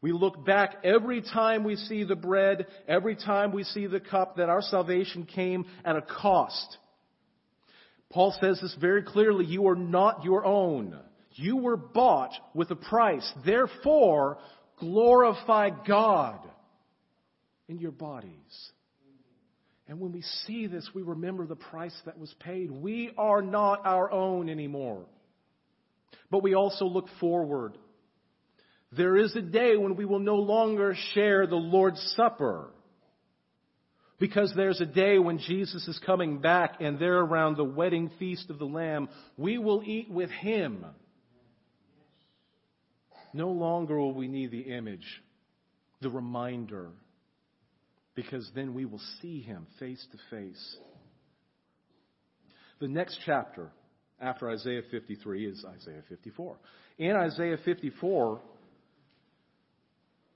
We 0.00 0.12
look 0.12 0.42
back 0.46 0.76
every 0.84 1.20
time 1.20 1.64
we 1.64 1.76
see 1.76 2.02
the 2.04 2.16
bread, 2.16 2.66
every 2.88 3.14
time 3.14 3.52
we 3.52 3.64
see 3.64 3.86
the 3.86 4.00
cup, 4.00 4.36
that 4.36 4.48
our 4.48 4.62
salvation 4.62 5.26
came 5.26 5.66
at 5.84 5.96
a 5.96 6.00
cost. 6.00 6.78
Paul 8.08 8.34
says 8.40 8.58
this 8.62 8.74
very 8.76 9.02
clearly, 9.02 9.44
you 9.44 9.68
are 9.68 9.76
not 9.76 10.24
your 10.24 10.46
own. 10.46 10.98
You 11.34 11.58
were 11.58 11.76
bought 11.76 12.32
with 12.54 12.70
a 12.70 12.76
price. 12.76 13.30
Therefore, 13.44 14.38
glorify 14.78 15.68
God 15.86 16.40
in 17.68 17.78
your 17.78 17.92
bodies. 17.92 18.70
And 19.88 20.00
when 20.00 20.12
we 20.12 20.22
see 20.46 20.66
this, 20.66 20.88
we 20.94 21.02
remember 21.02 21.46
the 21.46 21.56
price 21.56 21.94
that 22.06 22.18
was 22.18 22.34
paid. 22.40 22.70
We 22.70 23.12
are 23.16 23.42
not 23.42 23.86
our 23.86 24.10
own 24.10 24.48
anymore. 24.48 25.06
But 26.30 26.42
we 26.42 26.54
also 26.54 26.86
look 26.86 27.06
forward. 27.20 27.78
There 28.96 29.16
is 29.16 29.34
a 29.36 29.42
day 29.42 29.76
when 29.76 29.96
we 29.96 30.04
will 30.04 30.18
no 30.18 30.36
longer 30.36 30.96
share 31.14 31.46
the 31.46 31.54
Lord's 31.54 32.00
Supper. 32.16 32.70
Because 34.18 34.52
there's 34.56 34.80
a 34.80 34.86
day 34.86 35.18
when 35.18 35.38
Jesus 35.38 35.86
is 35.86 36.00
coming 36.04 36.38
back 36.38 36.76
and 36.80 36.98
there 36.98 37.18
around 37.18 37.56
the 37.56 37.64
wedding 37.64 38.10
feast 38.18 38.48
of 38.50 38.58
the 38.58 38.64
Lamb, 38.64 39.08
we 39.36 39.58
will 39.58 39.82
eat 39.84 40.10
with 40.10 40.30
Him. 40.30 40.84
No 43.34 43.50
longer 43.50 43.98
will 43.98 44.14
we 44.14 44.26
need 44.26 44.50
the 44.50 44.74
image, 44.74 45.04
the 46.00 46.08
reminder, 46.08 46.88
because 48.16 48.50
then 48.54 48.74
we 48.74 48.86
will 48.86 49.00
see 49.20 49.42
him 49.42 49.66
face 49.78 50.04
to 50.10 50.18
face. 50.36 50.76
The 52.80 52.88
next 52.88 53.20
chapter 53.24 53.70
after 54.20 54.50
Isaiah 54.50 54.82
53 54.90 55.46
is 55.46 55.64
Isaiah 55.64 56.02
54. 56.08 56.56
In 56.98 57.14
Isaiah 57.14 57.58
54, 57.64 58.40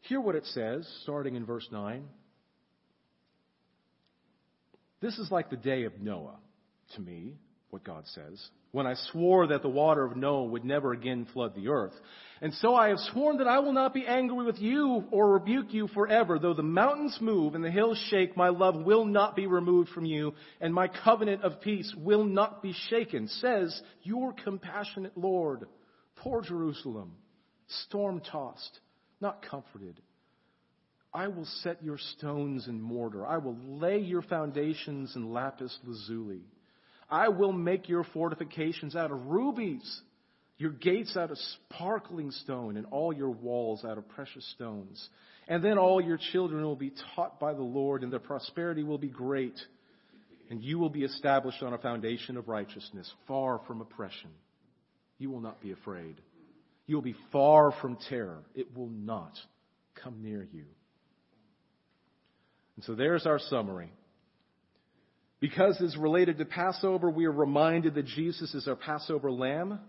hear 0.03 0.21
what 0.21 0.37
it 0.37 0.45
says, 0.47 0.87
starting 1.03 1.35
in 1.35 1.45
verse 1.47 1.67
9. 1.73 2.05
This 5.01 5.19
is 5.19 5.31
like 5.31 5.49
the 5.49 5.57
day 5.57 5.85
of 5.85 5.99
Noah 6.01 6.37
to 6.95 7.01
me, 7.01 7.37
what 7.71 7.85
God 7.85 8.05
says 8.07 8.51
when 8.73 8.87
I 8.87 8.95
swore 9.11 9.49
that 9.49 9.63
the 9.63 9.69
water 9.69 10.05
of 10.05 10.17
Noah 10.17 10.45
would 10.45 10.65
never 10.65 10.93
again 10.93 11.27
flood 11.33 11.55
the 11.55 11.69
earth. 11.69 11.95
And 12.41 12.55
so 12.55 12.75
I 12.75 12.89
have 12.89 12.99
sworn 13.13 13.39
that 13.39 13.49
I 13.49 13.59
will 13.59 13.73
not 13.73 13.93
be 13.93 14.07
angry 14.07 14.45
with 14.45 14.59
you 14.59 15.05
or 15.11 15.33
rebuke 15.33 15.73
you 15.75 15.89
forever. 15.89 16.39
Though 16.39 16.55
the 16.55 16.63
mountains 16.63 17.19
move 17.21 17.55
and 17.55 17.65
the 17.65 17.71
hills 17.71 18.03
shake, 18.11 18.37
my 18.37 18.49
love 18.49 18.77
will 18.85 19.05
not 19.05 19.35
be 19.35 19.47
removed 19.47 19.91
from 19.91 20.05
you, 20.05 20.35
and 20.61 20.73
my 20.73 20.89
covenant 20.89 21.43
of 21.43 21.61
peace 21.61 21.93
will 21.99 22.25
not 22.25 22.63
be 22.63 22.75
shaken, 22.89 23.29
says 23.29 23.81
your 24.03 24.33
compassionate 24.45 25.17
Lord. 25.17 25.67
Poor 26.17 26.41
Jerusalem, 26.41 27.13
storm 27.67 28.21
tossed, 28.21 28.81
not 29.21 29.45
comforted. 29.51 30.01
I 31.13 31.27
will 31.27 31.47
set 31.63 31.83
your 31.83 31.99
stones 31.99 32.69
in 32.69 32.81
mortar. 32.81 33.27
I 33.27 33.39
will 33.39 33.57
lay 33.67 33.99
your 33.99 34.23
foundations 34.23 35.17
in 35.17 35.33
lapis 35.33 35.77
lazuli. 35.85 36.43
I 37.11 37.29
will 37.29 37.53
make 37.53 37.89
your 37.89 38.05
fortifications 38.05 38.95
out 38.95 39.11
of 39.11 39.27
rubies, 39.27 40.01
your 40.59 40.71
gates 40.71 41.17
out 41.17 41.31
of 41.31 41.39
sparkling 41.39 42.31
stone, 42.31 42.77
and 42.77 42.87
all 42.91 43.13
your 43.13 43.31
walls 43.31 43.85
out 43.85 43.99
of 43.99 44.09
precious 44.11 44.49
stones. 44.55 45.09
And 45.49 45.65
then 45.65 45.79
all 45.79 46.01
your 46.01 46.19
children 46.33 46.63
will 46.63 46.77
be 46.77 46.93
taught 47.15 47.41
by 47.41 47.55
the 47.55 47.63
Lord, 47.63 48.05
and 48.05 48.13
their 48.13 48.21
prosperity 48.21 48.85
will 48.85 48.99
be 48.99 49.09
great. 49.09 49.59
And 50.51 50.63
you 50.63 50.79
will 50.79 50.91
be 50.91 51.03
established 51.03 51.63
on 51.63 51.73
a 51.73 51.79
foundation 51.79 52.37
of 52.37 52.49
righteousness, 52.49 53.13
far 53.27 53.61
from 53.67 53.81
oppression. 53.81 54.31
You 55.19 55.31
will 55.31 55.41
not 55.41 55.61
be 55.61 55.73
afraid. 55.73 56.21
You 56.87 56.97
will 56.97 57.03
be 57.03 57.17
far 57.33 57.73
from 57.81 57.99
terror. 58.09 58.43
It 58.55 58.77
will 58.77 58.89
not 58.89 59.33
come 60.03 60.23
near 60.23 60.47
you. 60.53 60.65
And 62.77 62.85
so 62.85 62.95
there's 62.95 63.27
our 63.27 63.39
summary. 63.39 63.93
Because 65.41 65.79
it's 65.81 65.97
related 65.97 66.39
to 66.39 66.45
Passover, 66.45 67.11
we 67.11 67.25
are 67.25 67.33
reminded 67.33 67.95
that 67.95 68.05
Jesus 68.05 68.55
is 68.55 68.69
our 68.69 68.77
Passover 68.77 69.33
lamb, 69.33 69.81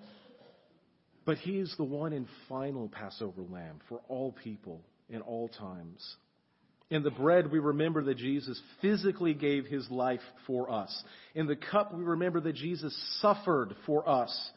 but 1.25 1.37
he 1.37 1.59
is 1.59 1.73
the 1.77 1.83
one 1.83 2.13
and 2.13 2.25
final 2.47 2.87
Passover 2.87 3.41
lamb 3.41 3.81
for 3.89 3.99
all 4.07 4.31
people 4.31 4.81
in 5.09 5.21
all 5.21 5.49
times. 5.49 6.15
In 6.89 7.03
the 7.03 7.11
bread, 7.11 7.51
we 7.51 7.59
remember 7.59 8.03
that 8.05 8.17
Jesus 8.17 8.59
physically 8.81 9.33
gave 9.33 9.65
his 9.65 9.89
life 9.89 10.21
for 10.47 10.71
us. 10.71 11.03
In 11.35 11.47
the 11.47 11.55
cup, 11.55 11.93
we 11.93 12.03
remember 12.03 12.41
that 12.41 12.55
Jesus 12.55 12.93
suffered 13.21 13.75
for 13.85 14.07
us. 14.07 14.51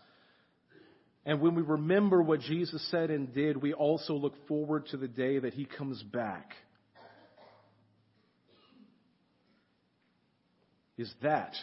And 1.26 1.40
when 1.40 1.54
we 1.54 1.62
remember 1.62 2.22
what 2.22 2.40
Jesus 2.40 2.86
said 2.90 3.10
and 3.10 3.32
did, 3.32 3.60
we 3.60 3.72
also 3.72 4.14
look 4.14 4.34
forward 4.46 4.86
to 4.86 4.96
the 4.96 5.08
day 5.08 5.38
that 5.38 5.54
he 5.54 5.64
comes 5.64 6.02
back 6.02 6.50
Is 10.96 11.12
that 11.22 11.54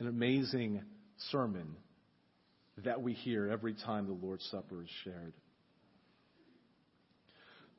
an 0.00 0.06
amazing 0.06 0.82
sermon 1.30 1.76
that 2.84 3.02
we 3.02 3.12
hear 3.12 3.50
every 3.50 3.74
time 3.74 4.06
the 4.06 4.26
Lord's 4.26 4.44
Supper 4.50 4.82
is 4.82 4.88
shared? 5.04 5.32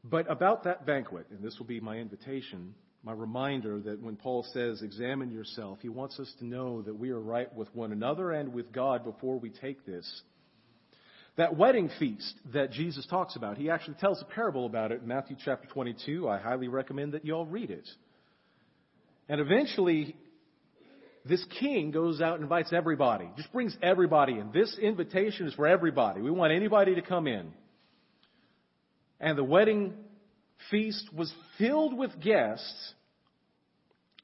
But 0.03 0.29
about 0.29 0.65
that 0.65 0.85
banquet, 0.85 1.27
and 1.31 1.43
this 1.43 1.57
will 1.57 1.65
be 1.65 1.79
my 1.79 1.97
invitation, 1.97 2.75
my 3.03 3.13
reminder 3.13 3.79
that 3.81 4.01
when 4.01 4.15
Paul 4.15 4.45
says, 4.53 4.83
examine 4.83 5.31
yourself, 5.31 5.79
he 5.81 5.89
wants 5.89 6.19
us 6.19 6.31
to 6.39 6.45
know 6.45 6.83
that 6.83 6.97
we 6.97 7.09
are 7.09 7.19
right 7.19 7.53
with 7.55 7.73
one 7.73 7.91
another 7.91 8.31
and 8.31 8.53
with 8.53 8.71
God 8.71 9.03
before 9.03 9.39
we 9.39 9.49
take 9.49 9.85
this. 9.85 10.21
That 11.37 11.57
wedding 11.57 11.89
feast 11.99 12.33
that 12.53 12.71
Jesus 12.71 13.05
talks 13.07 13.35
about, 13.35 13.57
he 13.57 13.69
actually 13.69 13.95
tells 13.95 14.21
a 14.21 14.25
parable 14.25 14.65
about 14.65 14.91
it 14.91 15.01
in 15.01 15.07
Matthew 15.07 15.35
chapter 15.43 15.67
22. 15.67 16.29
I 16.29 16.37
highly 16.37 16.67
recommend 16.67 17.13
that 17.13 17.25
you 17.25 17.33
all 17.33 17.45
read 17.45 17.71
it. 17.71 17.87
And 19.27 19.41
eventually, 19.41 20.15
this 21.27 21.43
king 21.59 21.89
goes 21.89 22.21
out 22.21 22.35
and 22.35 22.43
invites 22.43 22.71
everybody, 22.71 23.27
just 23.35 23.51
brings 23.51 23.75
everybody 23.81 24.33
in. 24.33 24.51
This 24.51 24.77
invitation 24.77 25.47
is 25.47 25.53
for 25.55 25.67
everybody. 25.67 26.21
We 26.21 26.29
want 26.29 26.53
anybody 26.53 26.95
to 26.95 27.01
come 27.01 27.25
in. 27.25 27.51
And 29.19 29.35
the 29.35 29.43
wedding 29.43 29.95
feast 30.69 31.09
was 31.13 31.33
filled 31.57 31.97
with 31.97 32.21
guests. 32.21 32.93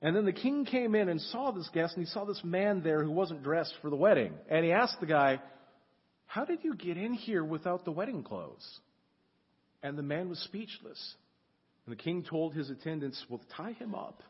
And 0.03 0.15
then 0.15 0.25
the 0.25 0.33
king 0.33 0.65
came 0.65 0.93
in 0.93 1.09
and 1.09 1.19
saw 1.19 1.51
this 1.51 1.69
guest, 1.73 1.95
and 1.95 2.05
he 2.05 2.11
saw 2.11 2.23
this 2.23 2.41
man 2.43 2.81
there 2.83 3.03
who 3.03 3.11
wasn't 3.11 3.43
dressed 3.43 3.73
for 3.81 3.89
the 3.89 3.95
wedding. 3.95 4.33
And 4.47 4.63
he 4.63 4.71
asked 4.71 4.99
the 4.99 5.07
guy, 5.07 5.39
How 6.27 6.45
did 6.45 6.59
you 6.63 6.75
get 6.75 6.97
in 6.97 7.13
here 7.13 7.43
without 7.43 7.83
the 7.83 7.91
wedding 7.91 8.23
clothes? 8.23 8.79
And 9.81 9.97
the 9.97 10.03
man 10.03 10.29
was 10.29 10.37
speechless. 10.39 11.15
And 11.87 11.97
the 11.97 12.01
king 12.01 12.23
told 12.29 12.53
his 12.53 12.69
attendants, 12.69 13.23
Well, 13.27 13.41
tie 13.57 13.73
him 13.73 13.95
up 13.95 14.21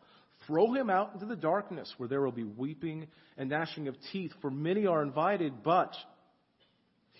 Throw 0.51 0.73
him 0.73 0.89
out 0.89 1.11
into 1.13 1.25
the 1.25 1.37
darkness 1.37 1.93
where 1.95 2.09
there 2.09 2.19
will 2.19 2.33
be 2.33 2.43
weeping 2.43 3.07
and 3.37 3.49
gnashing 3.49 3.87
of 3.87 3.95
teeth, 4.11 4.33
for 4.41 4.51
many 4.51 4.85
are 4.85 5.01
invited, 5.01 5.63
but 5.63 5.95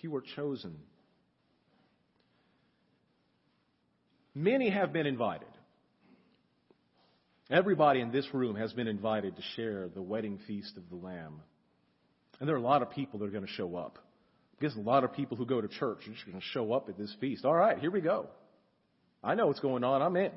few 0.02 0.14
are 0.14 0.22
chosen. 0.36 0.76
Many 4.34 4.68
have 4.68 4.92
been 4.92 5.06
invited. 5.06 5.48
Everybody 7.50 8.00
in 8.00 8.12
this 8.12 8.26
room 8.34 8.54
has 8.56 8.74
been 8.74 8.86
invited 8.86 9.36
to 9.36 9.42
share 9.56 9.88
the 9.88 10.02
wedding 10.02 10.38
feast 10.46 10.76
of 10.76 10.82
the 10.90 10.96
Lamb. 10.96 11.40
And 12.38 12.46
there 12.46 12.54
are 12.54 12.58
a 12.58 12.62
lot 12.62 12.82
of 12.82 12.90
people 12.90 13.18
that 13.20 13.24
are 13.24 13.30
going 13.30 13.46
to 13.46 13.52
show 13.52 13.76
up. 13.76 13.98
Because 14.58 14.76
a 14.76 14.80
lot 14.80 15.04
of 15.04 15.14
people 15.14 15.38
who 15.38 15.46
go 15.46 15.62
to 15.62 15.68
church 15.68 16.00
are 16.06 16.12
just 16.12 16.26
going 16.26 16.38
to 16.38 16.44
show 16.52 16.74
up 16.74 16.90
at 16.90 16.98
this 16.98 17.14
feast. 17.18 17.46
All 17.46 17.54
right, 17.54 17.78
here 17.78 17.90
we 17.90 18.02
go. 18.02 18.26
I 19.24 19.34
know 19.36 19.46
what's 19.46 19.60
going 19.60 19.84
on. 19.84 20.02
I'm 20.02 20.16
in. 20.16 20.32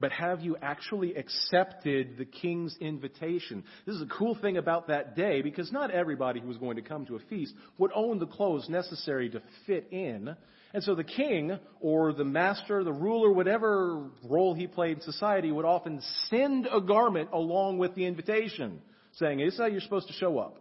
But 0.00 0.12
have 0.12 0.42
you 0.42 0.56
actually 0.62 1.16
accepted 1.16 2.18
the 2.18 2.24
king's 2.24 2.76
invitation? 2.80 3.64
This 3.84 3.96
is 3.96 4.02
a 4.02 4.06
cool 4.06 4.36
thing 4.36 4.56
about 4.56 4.88
that 4.88 5.16
day 5.16 5.42
because 5.42 5.72
not 5.72 5.90
everybody 5.90 6.38
who 6.38 6.46
was 6.46 6.56
going 6.56 6.76
to 6.76 6.82
come 6.82 7.04
to 7.06 7.16
a 7.16 7.20
feast 7.28 7.52
would 7.78 7.90
own 7.92 8.20
the 8.20 8.26
clothes 8.26 8.68
necessary 8.68 9.28
to 9.30 9.42
fit 9.66 9.88
in. 9.90 10.36
And 10.72 10.84
so 10.84 10.94
the 10.94 11.02
king 11.02 11.58
or 11.80 12.12
the 12.12 12.24
master, 12.24 12.84
the 12.84 12.92
ruler, 12.92 13.32
whatever 13.32 14.08
role 14.22 14.54
he 14.54 14.68
played 14.68 14.98
in 14.98 15.02
society 15.02 15.50
would 15.50 15.64
often 15.64 16.00
send 16.28 16.68
a 16.72 16.80
garment 16.80 17.30
along 17.32 17.78
with 17.78 17.96
the 17.96 18.06
invitation 18.06 18.80
saying, 19.14 19.38
this 19.38 19.54
is 19.54 19.60
how 19.60 19.66
you're 19.66 19.80
supposed 19.80 20.06
to 20.06 20.14
show 20.14 20.38
up. 20.38 20.58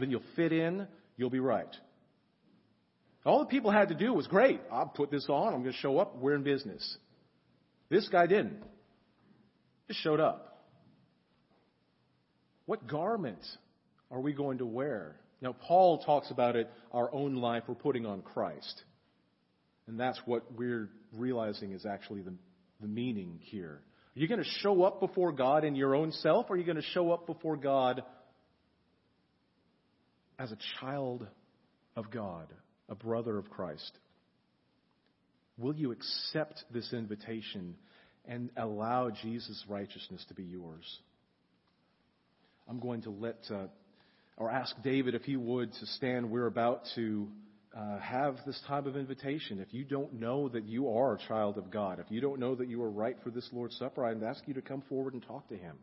Then 0.00 0.10
you'll 0.10 0.22
fit 0.34 0.52
in, 0.52 0.88
you'll 1.16 1.30
be 1.30 1.40
right. 1.40 1.68
All 3.24 3.40
the 3.40 3.46
people 3.46 3.70
had 3.70 3.88
to 3.88 3.94
do 3.94 4.12
was, 4.12 4.26
great, 4.26 4.60
I'll 4.72 4.86
put 4.86 5.10
this 5.10 5.26
on, 5.28 5.54
I'm 5.54 5.60
going 5.60 5.72
to 5.72 5.78
show 5.78 5.98
up, 5.98 6.16
we're 6.16 6.34
in 6.34 6.42
business. 6.42 6.96
This 7.90 8.08
guy 8.08 8.26
didn't. 8.26 8.62
Just 9.88 10.00
showed 10.02 10.20
up. 10.20 10.66
What 12.66 12.86
garment 12.86 13.44
are 14.10 14.20
we 14.20 14.32
going 14.34 14.58
to 14.58 14.66
wear? 14.66 15.16
Now, 15.40 15.54
Paul 15.54 15.98
talks 15.98 16.30
about 16.30 16.56
it, 16.56 16.70
our 16.92 17.12
own 17.14 17.36
life, 17.36 17.62
we're 17.66 17.74
putting 17.74 18.04
on 18.04 18.22
Christ. 18.22 18.82
And 19.86 19.98
that's 19.98 20.20
what 20.26 20.52
we're 20.54 20.90
realizing 21.16 21.72
is 21.72 21.86
actually 21.86 22.20
the, 22.20 22.34
the 22.80 22.88
meaning 22.88 23.38
here. 23.40 23.80
Are 24.16 24.20
you 24.20 24.28
going 24.28 24.42
to 24.42 24.50
show 24.60 24.82
up 24.82 25.00
before 25.00 25.32
God 25.32 25.64
in 25.64 25.76
your 25.76 25.94
own 25.94 26.12
self, 26.12 26.46
or 26.50 26.54
are 26.54 26.58
you 26.58 26.64
going 26.64 26.76
to 26.76 26.82
show 26.82 27.12
up 27.12 27.26
before 27.26 27.56
God 27.56 28.02
as 30.38 30.52
a 30.52 30.58
child 30.80 31.26
of 31.96 32.10
God, 32.10 32.48
a 32.88 32.94
brother 32.94 33.38
of 33.38 33.48
Christ? 33.48 33.92
Will 35.58 35.74
you 35.74 35.90
accept 35.90 36.64
this 36.72 36.92
invitation 36.92 37.74
and 38.24 38.50
allow 38.56 39.10
Jesus' 39.10 39.64
righteousness 39.68 40.24
to 40.28 40.34
be 40.34 40.44
yours? 40.44 40.84
I'm 42.68 42.78
going 42.78 43.02
to 43.02 43.10
let, 43.10 43.38
uh, 43.50 43.66
or 44.36 44.50
ask 44.50 44.74
David 44.84 45.14
if 45.14 45.22
he 45.22 45.36
would 45.36 45.72
to 45.72 45.86
stand. 45.86 46.30
We're 46.30 46.46
about 46.46 46.82
to 46.94 47.28
uh, 47.76 47.98
have 47.98 48.36
this 48.46 48.60
type 48.68 48.86
of 48.86 48.96
invitation. 48.96 49.58
If 49.58 49.74
you 49.74 49.84
don't 49.84 50.14
know 50.14 50.48
that 50.50 50.64
you 50.64 50.90
are 50.90 51.14
a 51.14 51.18
child 51.28 51.58
of 51.58 51.70
God, 51.70 51.98
if 51.98 52.06
you 52.10 52.20
don't 52.20 52.38
know 52.38 52.54
that 52.54 52.68
you 52.68 52.82
are 52.82 52.90
right 52.90 53.16
for 53.24 53.30
this 53.30 53.48
Lord's 53.52 53.76
Supper, 53.78 54.04
I'd 54.04 54.22
ask 54.22 54.42
you 54.46 54.54
to 54.54 54.62
come 54.62 54.82
forward 54.88 55.14
and 55.14 55.22
talk 55.26 55.48
to 55.48 55.56
him. 55.56 55.76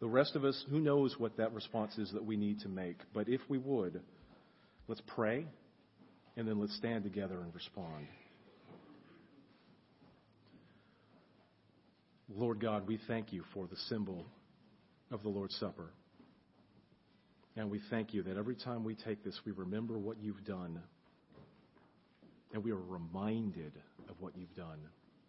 The 0.00 0.06
rest 0.06 0.36
of 0.36 0.44
us, 0.44 0.62
who 0.68 0.78
knows 0.78 1.14
what 1.18 1.38
that 1.38 1.54
response 1.54 1.96
is 1.96 2.12
that 2.12 2.24
we 2.24 2.36
need 2.36 2.60
to 2.60 2.68
make. 2.68 2.98
But 3.14 3.28
if 3.28 3.40
we 3.48 3.56
would, 3.56 4.02
let's 4.88 5.00
pray, 5.06 5.46
and 6.36 6.46
then 6.46 6.60
let's 6.60 6.76
stand 6.76 7.04
together 7.04 7.40
and 7.40 7.54
respond. 7.54 8.06
Lord 12.34 12.60
God, 12.60 12.88
we 12.88 12.98
thank 13.06 13.32
you 13.32 13.44
for 13.54 13.66
the 13.66 13.76
symbol 13.88 14.26
of 15.10 15.22
the 15.22 15.28
Lord's 15.28 15.56
Supper. 15.56 15.90
And 17.56 17.70
we 17.70 17.80
thank 17.88 18.12
you 18.12 18.22
that 18.24 18.36
every 18.36 18.56
time 18.56 18.84
we 18.84 18.94
take 18.94 19.24
this, 19.24 19.38
we 19.46 19.52
remember 19.52 19.96
what 19.96 20.18
you've 20.20 20.44
done. 20.44 20.80
And 22.52 22.64
we 22.64 22.72
are 22.72 22.76
reminded 22.76 23.72
of 24.08 24.16
what 24.20 24.36
you've 24.36 24.54
done. 24.54 24.78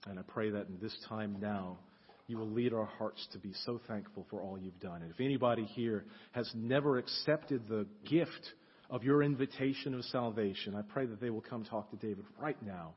And 0.07 0.17
I 0.17 0.23
pray 0.23 0.49
that 0.49 0.67
in 0.67 0.77
this 0.81 0.95
time 1.07 1.38
now, 1.39 1.77
you 2.25 2.38
will 2.38 2.49
lead 2.49 2.73
our 2.73 2.86
hearts 2.86 3.25
to 3.31 3.39
be 3.39 3.53
so 3.65 3.79
thankful 3.88 4.25
for 4.29 4.41
all 4.41 4.57
you've 4.57 4.79
done. 4.79 5.01
And 5.01 5.12
if 5.12 5.19
anybody 5.19 5.63
here 5.63 6.03
has 6.31 6.49
never 6.55 6.97
accepted 6.97 7.67
the 7.69 7.86
gift 8.10 8.53
of 8.89 9.03
your 9.03 9.23
invitation 9.23 9.93
of 9.93 10.03
salvation, 10.05 10.75
I 10.75 10.81
pray 10.81 11.05
that 11.05 11.21
they 11.21 11.29
will 11.29 11.41
come 11.41 11.63
talk 11.63 11.89
to 11.91 11.95
David 11.95 12.25
right 12.41 12.62
now. 12.65 12.95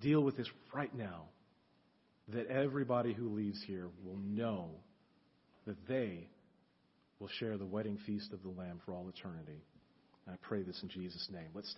Deal 0.00 0.22
with 0.22 0.36
this 0.36 0.48
right 0.72 0.94
now 0.94 1.24
that 2.28 2.48
everybody 2.48 3.12
who 3.12 3.34
leaves 3.34 3.62
here 3.66 3.88
will 4.04 4.18
know 4.18 4.70
that 5.66 5.76
they 5.88 6.28
will 7.18 7.28
share 7.38 7.56
the 7.56 7.64
wedding 7.64 7.98
feast 8.06 8.32
of 8.32 8.42
the 8.42 8.48
Lamb 8.48 8.80
for 8.84 8.92
all 8.92 9.08
eternity. 9.08 9.62
And 10.26 10.34
I 10.34 10.38
pray 10.42 10.62
this 10.62 10.80
in 10.82 10.88
Jesus' 10.88 11.28
name. 11.32 11.48
Let's 11.54 11.72